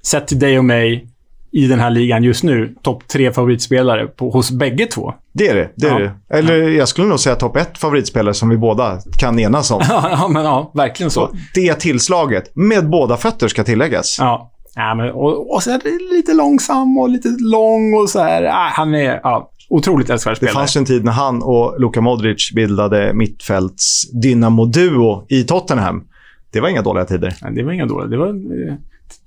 [0.01, 1.07] sett till dig och mig,
[1.51, 5.13] i den här ligan just nu, topp tre favoritspelare på, hos bägge två.
[5.33, 5.69] Det är det.
[5.75, 5.99] det, är ja.
[5.99, 6.37] det.
[6.37, 9.81] Eller jag skulle nog säga topp ett favoritspelare som vi båda kan enas om.
[9.89, 11.21] ja, men ja, verkligen så.
[11.21, 14.17] Och det tillslaget, med båda fötter ska tilläggas.
[14.19, 18.43] Ja, Ja, men, och, och så är lite långsam och lite lång och så här.
[18.43, 20.53] Ja, han är ja, otroligt älskvärd spelare.
[20.53, 26.03] Det fanns en tid när han och Luka Modric bildade mittfälts Dynamo-duo i Tottenham.
[26.51, 27.35] Det var inga dåliga tider.
[27.41, 28.07] Nej, det var inga dåliga.
[28.07, 28.27] Det var...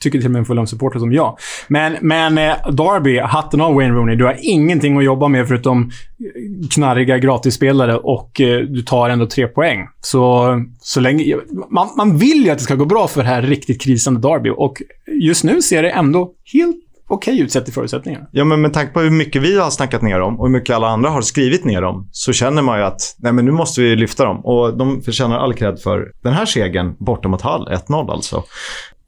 [0.01, 1.38] Tycker till och med en Fulham-supporter som jag.
[1.69, 4.17] Men, men eh, Derby, hatten av Wayne Rooney.
[4.17, 9.27] Du har ingenting att jobba med förutom eh, knarriga gratisspelare och eh, du tar ändå
[9.27, 9.87] tre poäng.
[10.01, 11.37] Så, så länge...
[11.71, 14.51] Man, man vill ju att det ska gå bra för det här riktigt krisande Derby
[14.57, 14.83] och
[15.23, 16.77] just nu ser det ändå helt
[17.09, 18.27] okej okay ut sett till förutsättningarna.
[18.33, 20.77] Ja, men med tanke på hur mycket vi har snackat ner dem och hur mycket
[20.77, 23.81] alla andra har skrivit ner dem så känner man ju att nej, men nu måste
[23.81, 24.41] vi lyfta dem.
[24.45, 27.69] Och de förtjänar all cred för den här segern borta mot Hall.
[27.69, 28.45] 1-0 alltså.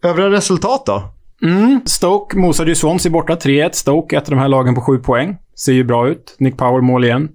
[0.02, 1.02] Övriga resultat då?
[1.42, 1.80] Mm.
[1.86, 3.70] Stoke mosade ju Swansea borta 3-1.
[3.72, 5.36] Stoke, ett av de här lagen på sju poäng.
[5.54, 6.36] Ser ju bra ut.
[6.38, 7.28] Nick Power mål igen.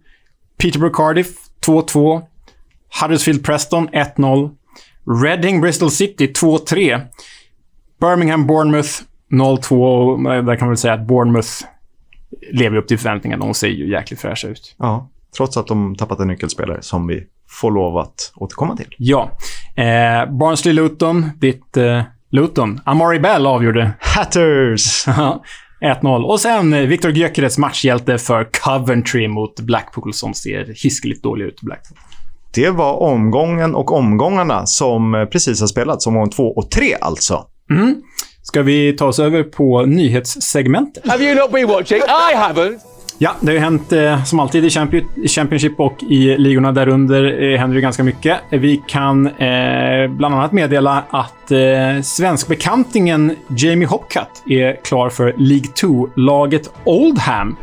[0.57, 1.27] Peterborough Cardiff
[1.65, 2.21] 2-2.
[3.01, 4.49] Huddersfield Preston 1-0.
[5.23, 7.01] Reading Bristol City 2-3.
[8.01, 8.89] Birmingham Bournemouth
[9.31, 10.45] 0-2.
[10.45, 11.49] Där kan man väl säga att Bournemouth
[12.51, 13.45] lever upp till förväntningarna.
[13.45, 14.75] De ser ju jäkligt fräscha ut.
[14.79, 18.95] Ja, trots att de tappat en nyckelspelare som vi få lov att återkomma till.
[18.97, 19.31] Ja.
[19.75, 21.29] Eh, Barnsley-Luton.
[21.37, 22.79] Ditt eh, Luton.
[22.85, 23.91] Amari Bell avgjorde.
[23.99, 25.05] Hatters!
[26.01, 26.23] 1-0.
[26.23, 31.61] Och sen eh, Viktor Gyökeres matchhjälte för Coventry mot Blackpool som ser hiskeligt dålig ut.
[31.61, 31.97] Blackpool.
[32.53, 36.07] Det var omgången och omgångarna som eh, precis har spelats.
[36.07, 37.45] Omgång två och tre alltså.
[37.71, 37.95] Mm.
[38.43, 41.07] Ska vi ta oss över på nyhetssegmentet?
[41.07, 41.97] Have you not been watching?
[41.97, 42.94] I haven't.
[43.17, 47.43] Ja, det har ju hänt eh, som alltid i Champion- Championship och i ligorna därunder
[47.53, 48.37] eh, händer det ganska mycket.
[48.49, 55.67] Vi kan eh, bland annat meddela att eh, svenskbekantingen Jamie Hopcutt är klar för League
[55.81, 57.55] 2-laget Oldham.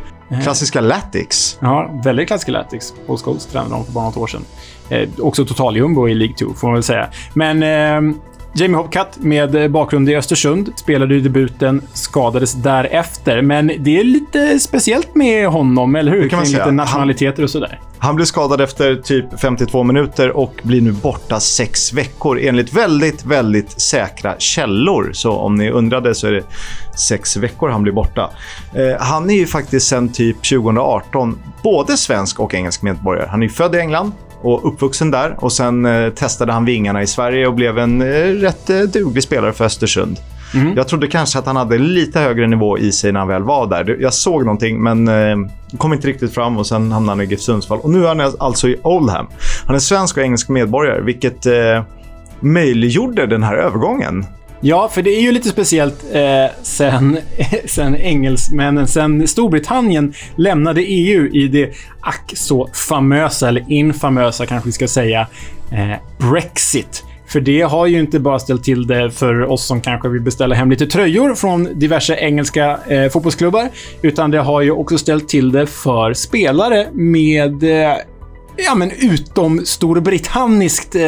[0.43, 1.57] Klassiska Latix.
[1.61, 2.93] Ja, väldigt klassiska Latics.
[3.07, 4.45] Paul Scholes tränade dem för bara något år sedan.
[4.89, 7.07] Eh, också totaljumbo i League 2, får man väl säga.
[7.33, 8.15] Men eh,
[8.55, 13.41] Jamie Hopcutt med bakgrund i Östersund spelade ju debuten, skadades därefter.
[13.41, 16.23] Men det är lite speciellt med honom, eller hur?
[16.23, 16.65] Det kan man Kring säga.
[16.65, 17.79] Lite nationaliteter och sådär.
[17.97, 23.25] Han blev skadad efter typ 52 minuter och blir nu borta sex veckor enligt väldigt,
[23.25, 25.11] väldigt säkra källor.
[25.13, 26.43] Så om ni undrade så är det
[26.97, 28.29] sex veckor han blir borta.
[28.73, 33.27] Eh, han är ju faktiskt sedan typ 2018 både svensk och engelsk medborgare.
[33.29, 34.11] Han är ju född i England
[34.43, 35.35] och uppvuxen där.
[35.39, 39.23] Och Sen eh, testade han vingarna i Sverige och blev en eh, rätt eh, duglig
[39.23, 40.19] spelare för Östersund.
[40.75, 43.67] Jag trodde kanske att han hade lite högre nivå i sig när han väl var
[43.67, 43.97] där.
[43.99, 45.09] Jag såg någonting, men
[45.77, 47.79] kom inte riktigt fram och sen hamnade han i GIF Sundsvall.
[47.79, 49.27] Och nu är han alltså i Oldham.
[49.65, 51.47] Han är svensk och engelsk medborgare, vilket
[52.39, 54.25] möjliggjorde den här övergången.
[54.65, 57.17] Ja, för det är ju lite speciellt eh, sen,
[57.65, 64.73] sen engelsmännen, sen Storbritannien lämnade EU i det ack så famösa, eller infamösa kanske vi
[64.73, 65.27] ska säga,
[65.71, 67.03] eh, Brexit.
[67.27, 70.55] För det har ju inte bara ställt till det för oss som kanske vill beställa
[70.55, 73.69] hem lite tröjor från diverse engelska eh, fotbollsklubbar,
[74.01, 77.95] utan det har ju också ställt till det för spelare med eh,
[78.55, 81.03] Ja, men utom storbritanniskt eh,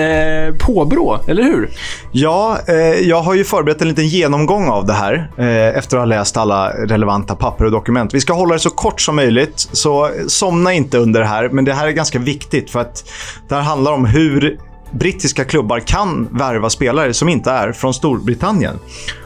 [0.60, 1.70] påbrå, eller hur?
[2.12, 6.02] Ja, eh, jag har ju förberett en liten genomgång av det här eh, efter att
[6.02, 8.14] ha läst alla relevanta papper och dokument.
[8.14, 11.50] Vi ska hålla det så kort som möjligt, så somna inte under det här.
[11.50, 13.04] Men det här är ganska viktigt för att
[13.50, 14.60] det här handlar om hur
[14.92, 18.80] brittiska klubbar kan värva spelare som inte är från Storbritannien.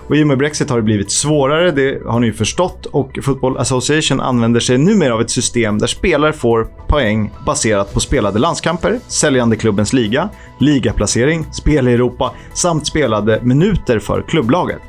[0.10, 2.86] Och I och med Brexit har det blivit svårare, det har ni ju förstått.
[2.86, 8.00] Och Football Association använder sig numera av ett system där spelare får poäng baserat på
[8.00, 14.82] spelade landskamper, säljande klubbens liga, ligaplacering, spel i Europa samt spelade minuter för klubblaget.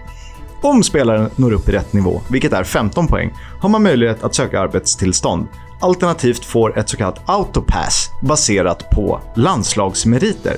[0.62, 4.34] Om spelaren når upp i rätt nivå, vilket är 15 poäng, har man möjlighet att
[4.34, 5.46] söka arbetstillstånd.
[5.80, 10.56] Alternativt får ett så kallat autopass baserat på landslagsmeriter.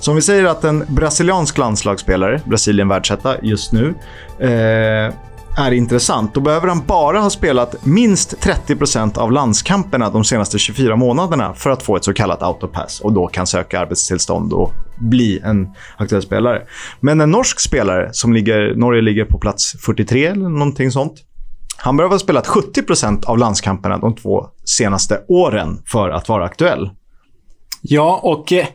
[0.00, 3.94] Så om vi säger att en brasiliansk landslagsspelare, Brasilien världsetta just nu,
[4.38, 5.14] eh,
[5.56, 10.96] är intressant, då behöver han bara ha spelat minst 30% av landskamperna de senaste 24
[10.96, 15.40] månaderna för att få ett så kallat autopass och då kan söka arbetstillstånd och bli
[15.44, 16.62] en aktuell spelare.
[17.00, 21.14] Men en norsk spelare som ligger, Norge ligger på plats 43 eller någonting sånt.
[21.76, 26.90] Han behöver ha spelat 70% av landskamperna de två senaste åren för att vara aktuell.
[27.82, 28.52] Ja, och...
[28.52, 28.66] Eh,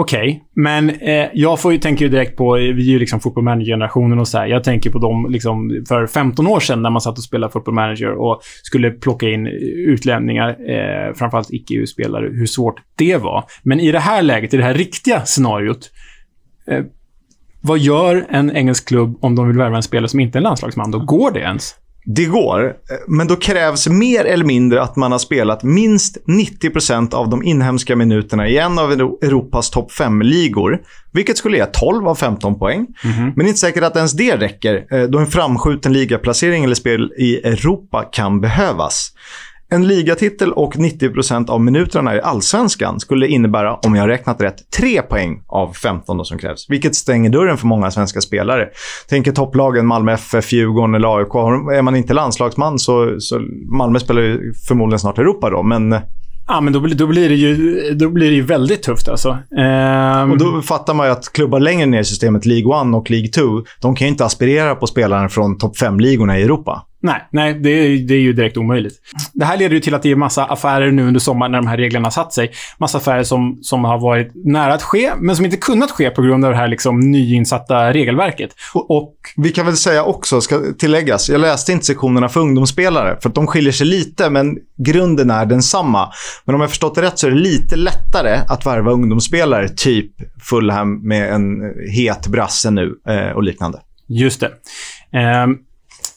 [0.00, 3.20] Okej, men eh, jag får ju, tänker ju direkt på, eh, vi är ju liksom
[3.20, 4.46] football manager-generationen och så här.
[4.46, 7.74] Jag tänker på dem liksom för 15 år sedan när man satt och spelade football
[7.74, 9.46] manager och skulle plocka in
[9.86, 13.44] utlänningar, eh, framförallt icke-EU-spelare, hur svårt det var.
[13.62, 15.90] Men i det här läget, i det här riktiga scenariot,
[16.70, 16.84] eh,
[17.60, 20.44] vad gör en engelsk klubb om de vill värva en spelare som inte är en
[20.44, 20.90] landslagsman?
[20.90, 21.74] Då går det ens?
[22.14, 22.74] Det går,
[23.08, 27.96] men då krävs mer eller mindre att man har spelat minst 90% av de inhemska
[27.96, 30.78] minuterna i en av Europas topp 5-ligor.
[31.12, 32.86] Vilket skulle ge 12 av 15 poäng.
[33.36, 37.36] Men inte säkert att ens det räcker, eh, då en framskjuten ligaplacering eller spel i
[37.36, 39.12] Europa kan behövas.
[39.70, 44.70] En ligatitel och 90% av minuterna i allsvenskan skulle innebära, om jag har räknat rätt,
[44.78, 46.66] 3 poäng av 15 då som krävs.
[46.70, 48.68] Vilket stänger dörren för många svenska spelare.
[49.08, 51.34] Tänker topplagen Malmö FF, Djurgården eller AIK.
[51.78, 53.40] Är man inte landslagsman så, så
[53.78, 55.96] Malmö spelar ju förmodligen snart Europa då, men
[56.50, 59.38] Ja, men då, blir- då, blir det ju, då blir det ju väldigt tufft alltså.
[59.58, 63.10] Ehm, Och då fattar man ju att klubbar längre ner i systemet, League 1 och
[63.10, 63.42] League 2,
[63.80, 66.82] de kan ju inte aspirera på spelaren från topp 5-ligorna i Europa.
[67.00, 68.94] Nej, nej det, är, det är ju direkt omöjligt.
[69.32, 71.66] Det här leder ju till att det är massa affärer nu under sommaren när de
[71.66, 72.52] här reglerna satt sig.
[72.78, 76.22] Massa affärer som, som har varit nära att ske, men som inte kunnat ske på
[76.22, 78.50] grund av det här liksom nyinsatta regelverket.
[78.74, 83.28] Och Vi kan väl säga också, ska tilläggas, jag läste inte sektionerna för ungdomsspelare, för
[83.28, 86.08] att de skiljer sig lite, men grunden är densamma.
[86.44, 90.12] Men om jag förstått det rätt så är det lite lättare att värva ungdomsspelare, typ
[90.42, 93.78] Fulham med en het brasse nu eh, och liknande.
[94.08, 94.50] just det.
[95.18, 95.56] Ehm,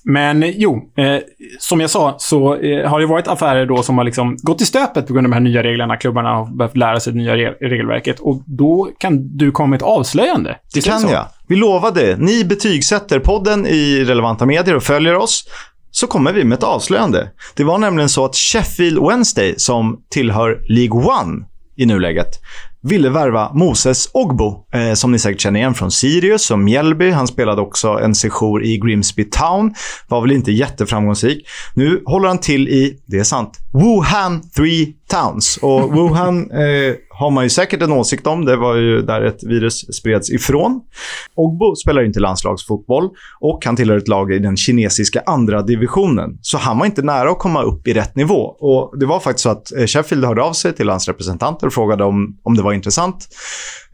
[0.04, 1.18] Men jo, eh,
[1.60, 4.66] som jag sa så eh, har det varit affärer då som har liksom gått i
[4.66, 5.98] stöpet på grund av de här nya reglerna.
[5.98, 8.20] Klubbarna har behövt lära sig det nya re regelverket.
[8.20, 10.58] Och då kan du komma med ett avslöjande.
[10.74, 11.26] Det kan jag.
[11.48, 12.16] Vi lovade.
[12.18, 15.48] Ni betygsätter podden i relevanta medier och följer oss.
[15.92, 17.32] Så kommer vi med ett avslöjande.
[17.56, 21.46] Det var nämligen så att Sheffield Wednesday, som tillhör League One
[21.78, 22.28] i nuläget,
[22.84, 27.12] ville värva Moses Ogbo, eh, som ni säkert känner igen från Sirius och Mjällby.
[27.12, 29.74] Han spelade också en sejour i Grimsby Town.
[30.08, 31.48] Var väl inte jätteframgångsrik.
[31.74, 35.60] Nu håller han till i, det är sant, Wuhan Three Towns.
[35.62, 38.46] Och Wuhan eh, har man ju säkert en åsikt om.
[38.46, 40.82] Det var ju där ett virus spreds ifrån.
[41.36, 46.38] Ogbo spelar inte landslagsfotboll och han tillhör ett lag i den kinesiska andra divisionen.
[46.42, 48.42] Så han var inte nära att komma upp i rätt nivå.
[48.60, 51.74] Och Det var faktiskt så att eh, Sheffield hörde av sig till hans representanter och
[51.74, 53.28] frågade om, om det var intressant.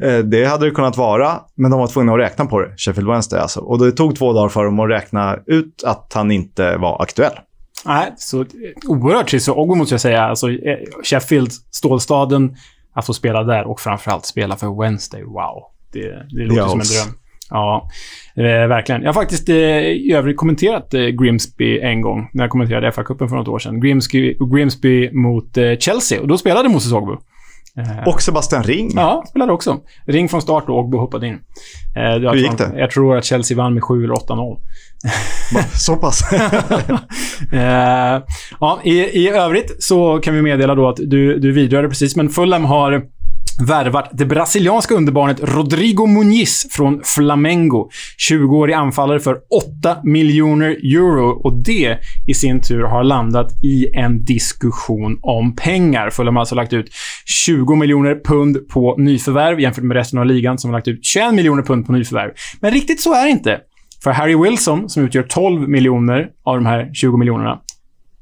[0.03, 2.73] Eh, Det hade det kunnat vara, men de var tvungna att räkna på det.
[2.77, 3.59] Sheffield Wednesday alltså.
[3.59, 7.33] Och det tog två dagar för dem att räkna ut att han inte var aktuell.
[7.85, 8.45] Nej, så
[8.87, 10.23] oerhört trist för Ogbo måste jag säga.
[10.23, 12.55] Alltså, eh, Sheffield, stålstaden,
[12.93, 15.23] att få spela där och framförallt spela för Wednesday.
[15.23, 15.63] Wow.
[15.93, 17.15] Det, det låter Ja, som en dröm.
[17.49, 17.89] Ja,
[18.35, 19.01] eh, verkligen.
[19.01, 19.55] Jag har faktiskt eh,
[19.87, 23.79] i övrigt kommenterat eh, Grimsby en gång, när jag kommenterade FA-cupen för något år sedan.
[23.81, 27.15] Grimsby, Grimsby mot eh, Chelsea, och då spelade Moses Ogbu.
[27.77, 28.91] Eh, Och Sebastian Ring.
[28.95, 29.77] Ja, spelade också.
[30.05, 31.39] Ring från start och Ogbu hoppade in.
[31.95, 32.71] Eh, Hur gick det?
[32.75, 34.57] Jag tror att Chelsea vann med 7 eller 8-0.
[35.53, 36.21] Va, Så pass.
[37.53, 38.21] Eh,
[38.59, 42.29] ja, i, I övrigt så kan vi meddela då att du, du vidrörde precis, men
[42.29, 43.03] Fulham har
[43.59, 47.89] värvat det brasilianska underbarnet Rodrigo Muniz från Flamengo.
[48.29, 49.37] 20-årig anfallare för
[49.79, 56.09] 8 miljoner euro och det i sin tur har landat i en diskussion om pengar.
[56.09, 56.89] Fulham har alltså lagt ut
[57.45, 61.33] 20 miljoner pund på nyförvärv jämfört med resten av ligan som har lagt ut 21
[61.33, 62.31] miljoner pund på nyförvärv.
[62.61, 63.59] Men riktigt så är det inte.
[64.03, 67.59] För Harry Wilson, som utgör 12 miljoner av de här 20 miljonerna,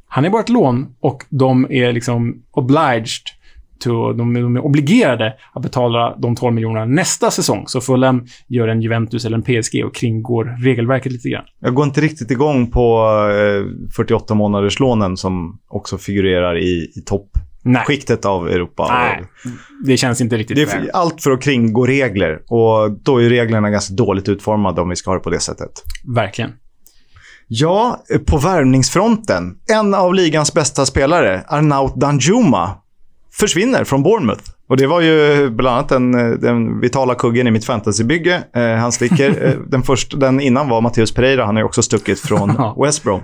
[0.08, 3.35] han är bara ett lån och de är liksom obliged
[3.80, 7.64] to, de, de är obligerade att betala de 12 miljonerna nästa säsong.
[7.68, 11.44] Så Fulham gör en Juventus eller en PSG och kringgår regelverket lite grann.
[11.60, 17.04] Jag går inte riktigt igång på eh, 48 månaders lånen som också figurerar i, i
[17.64, 17.86] Nej.
[18.26, 18.88] av Europa.
[18.90, 19.24] Nej,
[19.86, 23.70] det känns inte riktigt Det är allt för att kringgå regler och då är reglerna
[23.70, 25.72] ganska dåligt utformade om vi ska ha det på det sättet.
[26.16, 26.52] Verkligen.
[27.48, 29.58] Ja, på värvningsfronten.
[29.72, 32.72] En av ligans bästa spelare, Arnaut Danjuma,
[33.40, 34.44] försvinner från Bournemouth.
[34.68, 38.44] Och det var ju bland annat den, den vitala kuggen i mitt fantasybygge.
[38.56, 39.36] Eh, han sticker.
[39.46, 41.46] Eh, den, första, den innan var Matteus Pereira.
[41.46, 42.74] Han har ju också stuckit från.
[42.84, 43.22] West Brom.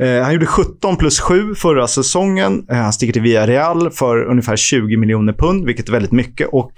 [0.00, 2.66] Eh, han gjorde 17 plus 7 förra säsongen.
[2.70, 6.48] Eh, han sticker till Villarreal för ungefär 20 miljoner pund, vilket är väldigt mycket.
[6.52, 6.72] Och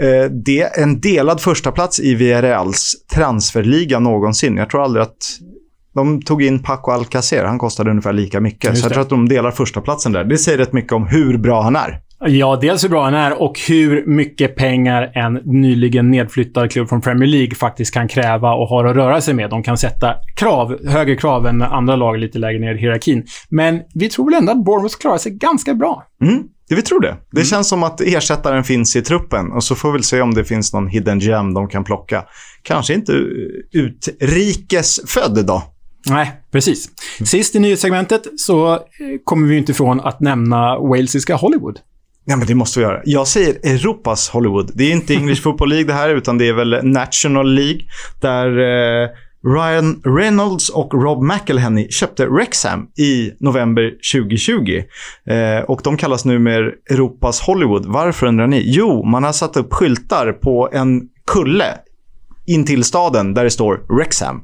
[0.00, 4.56] eh, det en delad första plats i Villarreals transferliga någonsin.
[4.56, 5.38] Jag tror aldrig att
[5.94, 7.44] de tog in Paco Alcacer.
[7.44, 8.70] Han kostade ungefär lika mycket.
[8.70, 8.94] Just Så jag det.
[8.94, 10.24] tror att de delar första platsen där.
[10.24, 12.00] Det säger rätt mycket om hur bra han är.
[12.26, 17.00] Ja, dels hur bra han är och hur mycket pengar en nyligen nedflyttad klubb från
[17.00, 19.50] Premier League faktiskt kan kräva och har att röra sig med.
[19.50, 23.24] De kan sätta krav, högre krav än andra lag lite lägre ner i hierarkin.
[23.50, 26.02] Men vi tror väl ändå att Bournemouth klarar sig ganska bra.
[26.24, 27.16] Mm, det vi tror det.
[27.32, 27.46] Det Mm.
[27.46, 30.72] känns som att ersättaren finns i truppen och så får vi se om det finns
[30.72, 32.24] någon hidden gem de kan plocka.
[32.62, 33.12] Kanske inte
[33.72, 35.62] utrikesfödd då.
[36.06, 36.88] Nej, precis.
[37.24, 38.80] Sist i nyhetssegmentet så eh,
[39.24, 41.78] kommer vi inte ifrån att nämna walesiska Hollywood.
[42.24, 43.00] Ja, men det måste vi göra.
[43.04, 44.70] Jag säger Europas Hollywood.
[44.74, 47.80] Det är inte English Football League det här, utan det är väl National League.
[48.20, 49.08] Där eh,
[49.44, 54.82] Ryan Reynolds och Rob McElhenney köpte Wrexham i november 2020.
[55.26, 57.86] Eh, och de kallas nu med Europas Hollywood.
[57.86, 58.62] Varför undrar ni?
[58.66, 61.78] Jo, man har satt upp skyltar på en kulle
[62.46, 64.42] in till staden där det står Wrexham.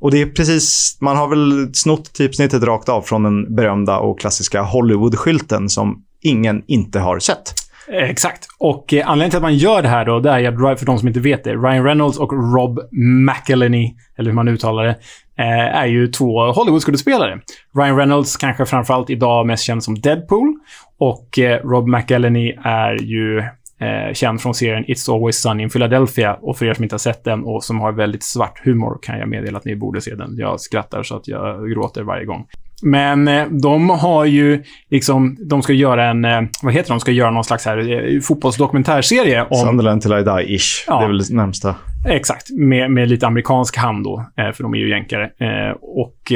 [0.00, 4.20] Och det är precis, man har väl snott typsnittet rakt av från den berömda och
[4.20, 7.54] klassiska Hollywood-skylten som ingen inte har sett.
[7.92, 8.46] Eh, exakt.
[8.58, 10.98] Och eh, anledningen till att man gör det här då, det är att, för de
[10.98, 12.80] som inte vet det, Ryan Reynolds och Rob
[13.26, 14.96] McElhenney, eller hur man uttalar det,
[15.38, 17.40] eh, är ju två Hollywood-skådespelare.
[17.76, 20.54] Ryan Reynolds kanske framförallt idag mest känd som Deadpool.
[20.98, 23.42] Och eh, Rob McElhenney är ju
[23.80, 26.34] eh, känd från serien It's Always Sunny in Philadelphia.
[26.34, 29.18] Och för er som inte har sett den och som har väldigt svart humor kan
[29.18, 30.36] jag meddela att ni borde se den.
[30.36, 32.46] Jag skrattar så att jag gråter varje gång.
[32.82, 37.00] Men eh, de har ju liksom, de ska göra en, eh, vad heter de, de
[37.00, 40.84] ska göra någon slags här eh, fotbollsdokumentärserie om, Sunderland till I die-ish.
[40.86, 40.98] Ja.
[40.98, 41.74] Det är väl det närmsta.
[42.08, 45.24] exakt, med, med lite amerikansk hand då, eh, för de är ju jänkare.
[45.24, 46.32] Eh, och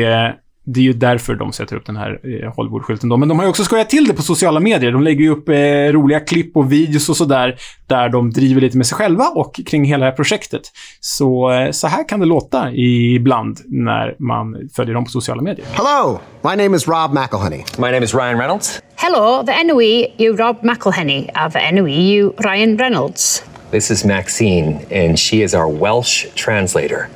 [0.65, 3.09] det är ju därför de sätter upp den här eh, Hollywood-skylten.
[3.09, 3.17] Då.
[3.17, 4.93] Men de har ju också skojat till det på sociala medier.
[4.93, 5.55] De lägger ju upp eh,
[5.93, 7.57] roliga klipp och videos och sådär,
[7.87, 10.63] där de driver lite med sig själva och kring hela det här projektet.
[11.01, 15.67] Så, eh, så här kan det låta ibland när man följer dem på sociala medier.
[15.73, 17.65] Hello, my name is Rob McElhenney.
[17.79, 18.83] My name is Ryan Reynolds.
[18.97, 23.43] Hello, the NOE, you Rob McElhenney, of the NOE, you Ryan Reynolds.
[23.71, 27.09] This is Maxine, and she is our Welsh translator.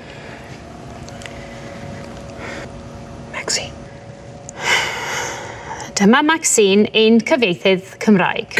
[5.96, 8.52] Dyma Maxine, ein cyfieithydd Cymraeg.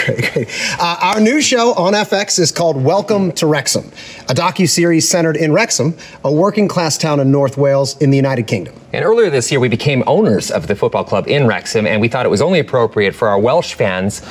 [0.79, 3.91] Uh, our new show on FX is called Welcome to Wrexham,
[4.29, 8.47] a docu-series centered in Wrexham, a working class town in North Wales in the United
[8.47, 8.75] Kingdom.
[8.93, 12.09] And earlier this year, we became owners of the football club in Wrexham, and we
[12.09, 14.23] thought it was only appropriate for our Welsh fans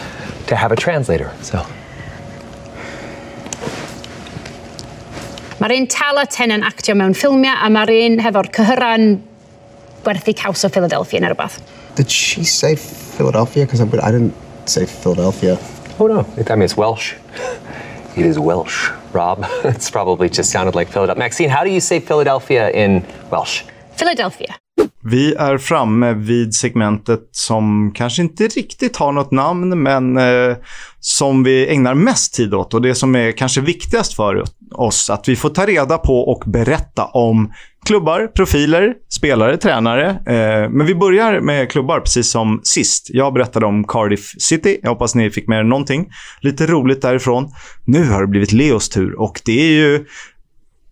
[0.47, 1.31] to have a translator.
[1.41, 1.63] So.
[5.59, 9.21] Mae'r un tala ten yn actio mewn ffilmiau a mae'r un hefo'r cyhyran
[10.05, 11.61] werthu caws o Philadelphia neu rhywbeth.
[11.95, 13.65] Did she say Philadelphia?
[13.65, 14.33] Because I didn't
[14.65, 15.57] say Philadelphia.
[15.99, 17.15] Oh no, I mean it's Welsh.
[18.17, 19.45] It is Welsh, Rob.
[19.63, 21.19] it's probably just sounded like Philadelphia.
[21.19, 23.63] Maxine, how do you say Philadelphia in Welsh?
[23.97, 24.55] Philadelphia.
[25.03, 30.57] Vi är framme vid segmentet som kanske inte riktigt har något namn, men eh,
[30.99, 35.27] som vi ägnar mest tid åt och det som är kanske viktigast för oss, att
[35.29, 37.53] vi får ta reda på och berätta om
[37.85, 40.09] klubbar, profiler, spelare, tränare.
[40.09, 43.09] Eh, men vi börjar med klubbar, precis som sist.
[43.09, 44.79] Jag berättade om Cardiff City.
[44.83, 46.09] Jag hoppas ni fick med er någonting.
[46.41, 47.51] Lite roligt därifrån.
[47.85, 50.05] Nu har det blivit Leos tur och det är ju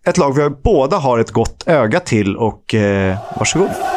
[0.06, 3.93] ett lag vi båda har ett gott öga till och eh, varsågod.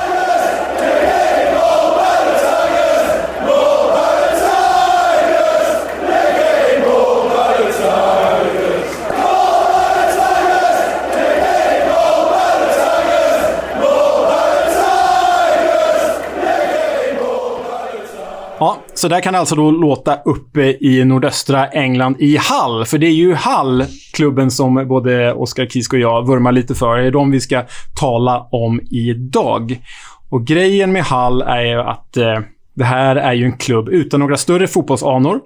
[18.60, 22.86] Ja, så där kan det alltså då låta uppe i nordöstra England i Hall.
[22.86, 26.98] För det är ju Hall, klubben som både Oskar Kisk och jag vurmar lite för.
[26.98, 27.64] Det är de vi ska
[28.00, 29.82] tala om idag.
[30.30, 32.40] Och grejen med Hall är ju att eh,
[32.74, 35.40] det här är ju en klubb utan några större fotbollsanor.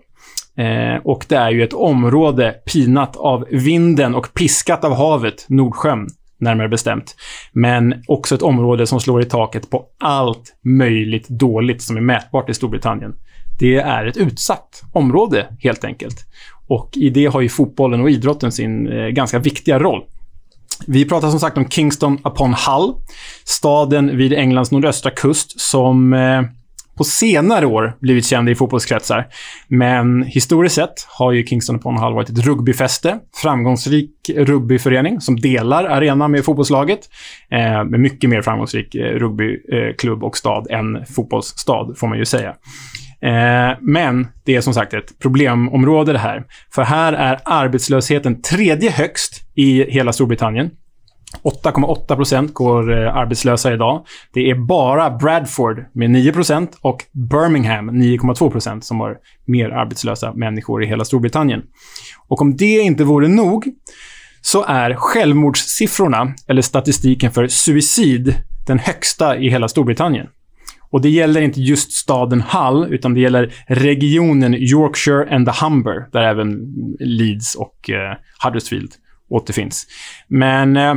[0.58, 6.08] Eh, och det är ju ett område pinat av vinden och piskat av havet, Nordsjön
[6.42, 7.16] närmare bestämt.
[7.52, 12.50] Men också ett område som slår i taket på allt möjligt dåligt som är mätbart
[12.50, 13.14] i Storbritannien.
[13.60, 16.26] Det är ett utsatt område, helt enkelt.
[16.68, 20.04] Och i det har ju fotbollen och idrotten sin eh, ganska viktiga roll.
[20.88, 22.94] Vi pratar som sagt om Kingston upon Hull,
[23.44, 26.42] staden vid Englands nordöstra kust som eh,
[26.98, 29.28] på senare år blivit känd i fotbollskretsar.
[29.68, 33.20] Men historiskt sett har ju Kingston upon Hull varit ett rugbyfäste.
[33.42, 37.00] Framgångsrik rugbyförening som delar arena med fotbollslaget.
[37.52, 42.56] Eh, med mycket mer framgångsrik eh, rugbyklubb och stad än fotbollsstad, får man ju säga.
[43.22, 46.44] Eh, men det är som sagt ett problemområde det här.
[46.76, 50.70] För här är arbetslösheten tredje högst i hela Storbritannien.
[51.44, 54.06] 8,8 procent går eh, arbetslösa idag.
[54.34, 60.34] Det är bara Bradford med 9 procent och Birmingham 9,2 procent som har mer arbetslösa
[60.34, 61.62] människor i hela Storbritannien.
[62.28, 63.66] Och om det inte vore nog
[64.42, 68.36] så är självmordssiffrorna, eller statistiken för suicid,
[68.68, 70.28] den högsta i hela Storbritannien.
[70.90, 76.10] Och det gäller inte just staden Hull, utan det gäller regionen Yorkshire and the Humber,
[76.12, 76.60] där även
[77.00, 78.92] Leeds och eh, Huddersfield
[79.30, 79.88] återfinns.
[80.28, 80.96] Men eh,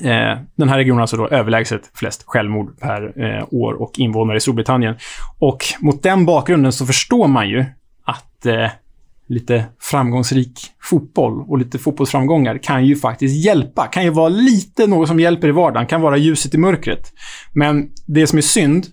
[0.00, 4.36] Eh, den här regionen har alltså då överlägset flest självmord per eh, år och invånare
[4.36, 4.94] i Storbritannien.
[5.38, 7.64] Och mot den bakgrunden så förstår man ju
[8.04, 8.70] att eh,
[9.26, 13.86] lite framgångsrik fotboll och lite fotbollsframgångar kan ju faktiskt hjälpa.
[13.86, 17.12] Kan ju vara lite något som hjälper i vardagen, kan vara ljuset i mörkret.
[17.52, 18.86] Men det som är synd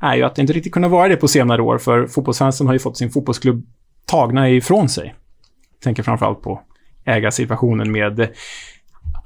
[0.00, 2.74] är ju att det inte riktigt kunnat vara det på senare år, för fotbollsfansen har
[2.74, 3.66] ju fått sin fotbollsklubb
[4.06, 5.14] tagna ifrån sig.
[5.72, 6.60] Jag tänker framförallt på
[7.04, 8.28] ägarsituationen med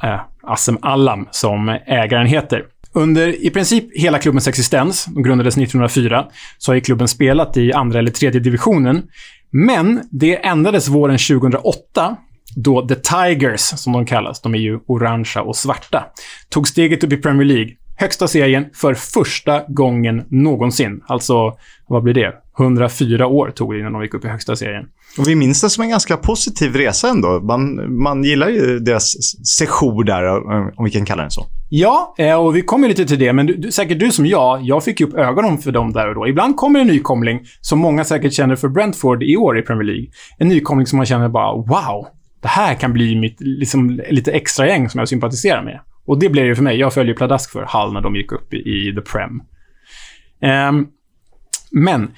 [0.03, 2.65] eh, Assem Allam som ägaren heter.
[2.93, 6.27] Under i princip hela klubbens existens, de grundades 1904,
[6.59, 9.03] så har ju klubben spelat i andra eller tredje divisionen.
[9.51, 12.17] Men det ändrades våren 2008
[12.57, 16.05] då The Tigers, som de kallas, de är ju orangea och svarta,
[16.49, 17.73] tog steget upp i Premier League.
[18.01, 21.01] Högsta serien för första gången någonsin.
[21.07, 21.35] Alltså,
[21.89, 22.33] vad blir det?
[22.59, 24.85] 104 år tog det innan de gick upp i högsta serien.
[25.19, 27.41] Och vi minns det som en ganska positiv resa ändå.
[27.41, 29.13] Man, man gillar ju deras
[29.59, 30.25] session där,
[30.79, 31.47] om vi kan kalla den så.
[31.71, 34.85] Ja, eh, och vi kommer lite till det, men du, säkert du som jag, jag
[34.85, 36.29] fick ju upp ögonen för dem där och då.
[36.29, 40.07] Ibland kommer en nykomling, som många säkert känner för Brentford i år i Premier League.
[40.39, 42.07] En nykomling som man känner bara “Wow,
[42.43, 45.81] det här kan bli mitt liksom, lite extra gäng som jag sympatiserar med”.
[46.11, 46.77] Och det blev det för mig.
[46.77, 49.43] Jag följer pladask för Hull när de gick upp i, The Prem.
[50.41, 50.87] Ehm,
[51.71, 52.11] men,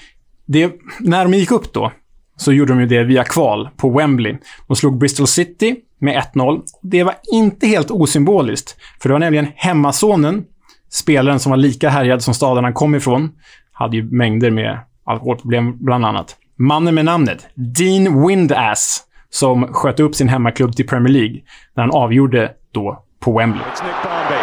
[0.47, 1.93] det, när de gick upp då,
[2.37, 4.37] så gjorde de ju det via kval på Wembley.
[4.67, 6.63] De slog Bristol City med 1-0.
[6.83, 10.45] Det var inte helt osymboliskt, för det var nämligen hemmasonen,
[10.91, 13.31] spelaren som var lika härjad som staden han kom ifrån,
[13.73, 16.37] hade ju mängder med alkoholproblem bland annat.
[16.59, 21.41] Mannen med namnet, Dean Windass, som sköt upp sin hemmaklubb till Premier League
[21.75, 23.63] när han avgjorde då på Wembley.
[23.71, 24.41] It's Nick Barnby.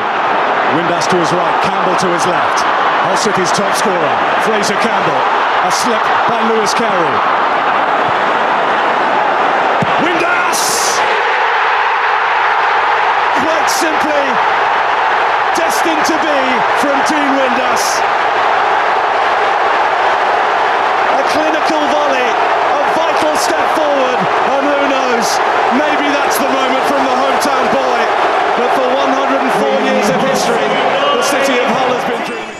[0.75, 2.59] Windass to his right, Campbell to his left.
[3.03, 4.15] Hull City's top scorer,
[4.47, 5.21] Fraser Campbell.
[5.67, 7.38] A slip by Lewis Carey.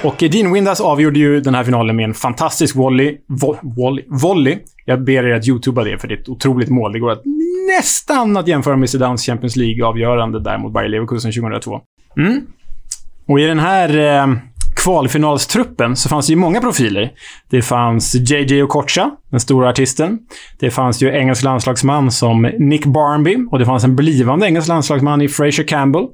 [0.04, 3.18] Och Dean Windass avgjorde ju den här finalen med en fantastisk volley.
[3.28, 4.58] Vo volley, volley.
[4.86, 6.94] Jag ber er att youtuba det, för det är ett otroligt mål.
[6.94, 7.22] Det går att
[7.78, 11.82] nästan att jämföra med Zidans Champions League-avgörande där mot Bayer Leverkusen 2002.
[12.18, 12.42] Mm.
[13.28, 14.36] Och i den här eh,
[14.76, 17.12] kvalfinalstruppen så fanns det ju många profiler.
[17.50, 20.20] Det fanns JJ Okocha, den stora artisten.
[20.60, 25.22] Det fanns ju engelsk landslagsman som Nick Barnby och det fanns en blivande engelsk landslagsman
[25.22, 26.08] i Fraser Campbell.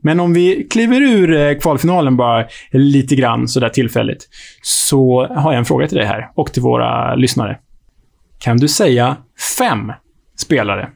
[0.00, 4.28] Men om vi kliver ur eh, kvalfinalen bara lite grann sådär tillfälligt,
[4.62, 7.58] så har jag en fråga till dig här och till våra lyssnare.
[8.38, 9.16] Kan du säga
[9.58, 9.92] fem
[10.36, 10.90] spelare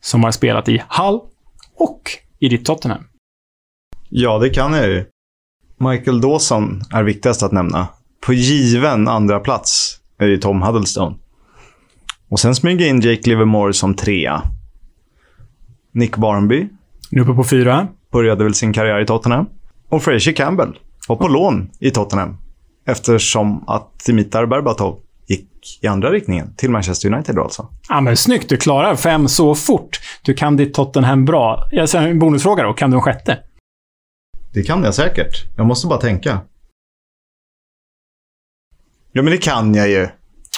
[0.00, 1.20] som har spelat i Hull
[1.78, 2.02] och
[2.38, 3.04] i ditt Tottenham?
[4.08, 5.04] Ja, det kan jag ju.
[5.78, 7.88] Michael Dawson är viktigast att nämna.
[8.26, 11.16] På given andra plats är ju Tom Huddlestone.
[12.28, 14.42] Och sen smyger in Jake Livermore som trea.
[15.92, 16.68] Nick Barnby
[17.10, 17.88] Nu uppe på fyra.
[18.12, 19.46] Började väl sin karriär i Tottenham.
[19.88, 22.36] Och Fraser Campbell var på lån i Tottenham.
[22.86, 27.68] Eftersom att Dimitar Berbatov gick i andra riktningen, till Manchester United då alltså.
[27.88, 28.48] Ja, men snyggt.
[28.48, 30.00] Du klarar fem så fort.
[30.22, 31.68] Du kan ditt Tottenham bra.
[31.70, 32.72] Jag säger en bonusfråga då.
[32.72, 33.38] Kan du en sjätte?
[34.52, 35.56] Det kan jag säkert.
[35.56, 36.40] Jag måste bara tänka.
[39.12, 40.08] Ja, men det kan jag ju.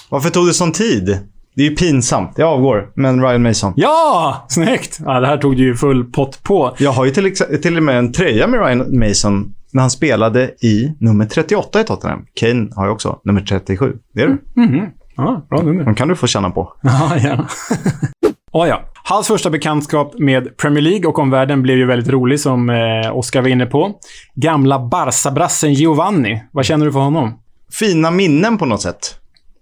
[0.09, 1.29] Varför tog det sån tid?
[1.57, 2.33] Det är ju pinsamt.
[2.37, 2.91] Jag avgår.
[2.95, 3.73] Men Ryan Mason.
[3.77, 4.47] Ja!
[4.49, 4.99] Snyggt!
[5.05, 6.75] Ja, det här tog du ju full pott på.
[6.79, 10.51] Jag har ju till, till och med en tröja med Ryan Mason när han spelade
[10.61, 12.27] i nummer 38 i Tottenham.
[12.35, 13.93] Kane har ju också nummer 37.
[14.15, 14.39] Det är du.
[15.17, 15.85] Ja, bra nummer.
[15.85, 16.73] Den kan du få känna på.
[16.83, 17.49] Ja, gärna.
[18.53, 18.81] oh, ja.
[19.05, 23.43] Halls första bekantskap med Premier League och omvärlden blev ju väldigt rolig, som eh, Oskar
[23.43, 23.93] var inne på.
[24.35, 26.43] Gamla Barca-brassen Giovanni.
[26.53, 27.39] Vad känner du för honom?
[27.73, 29.15] Fina minnen på något sätt.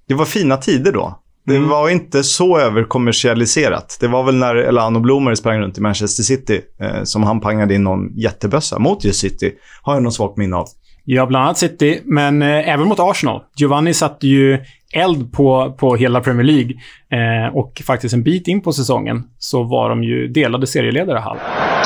[0.08, 1.21] Det var fina tider då.
[1.46, 3.96] Det var inte så överkommersialiserat.
[4.00, 7.74] Det var väl när Elano Blommer sprang runt i Manchester City eh, som han pangade
[7.74, 9.52] in någon jättebössa mot just City.
[9.82, 10.66] Har jag något svagt minne av.
[11.04, 13.40] Ja, bland annat City, men eh, även mot Arsenal.
[13.56, 14.64] Giovanni satte ju
[14.94, 16.72] eld på, på hela Premier League.
[17.12, 21.38] Eh, och faktiskt en bit in på säsongen så var de ju delade serieledare, Hall.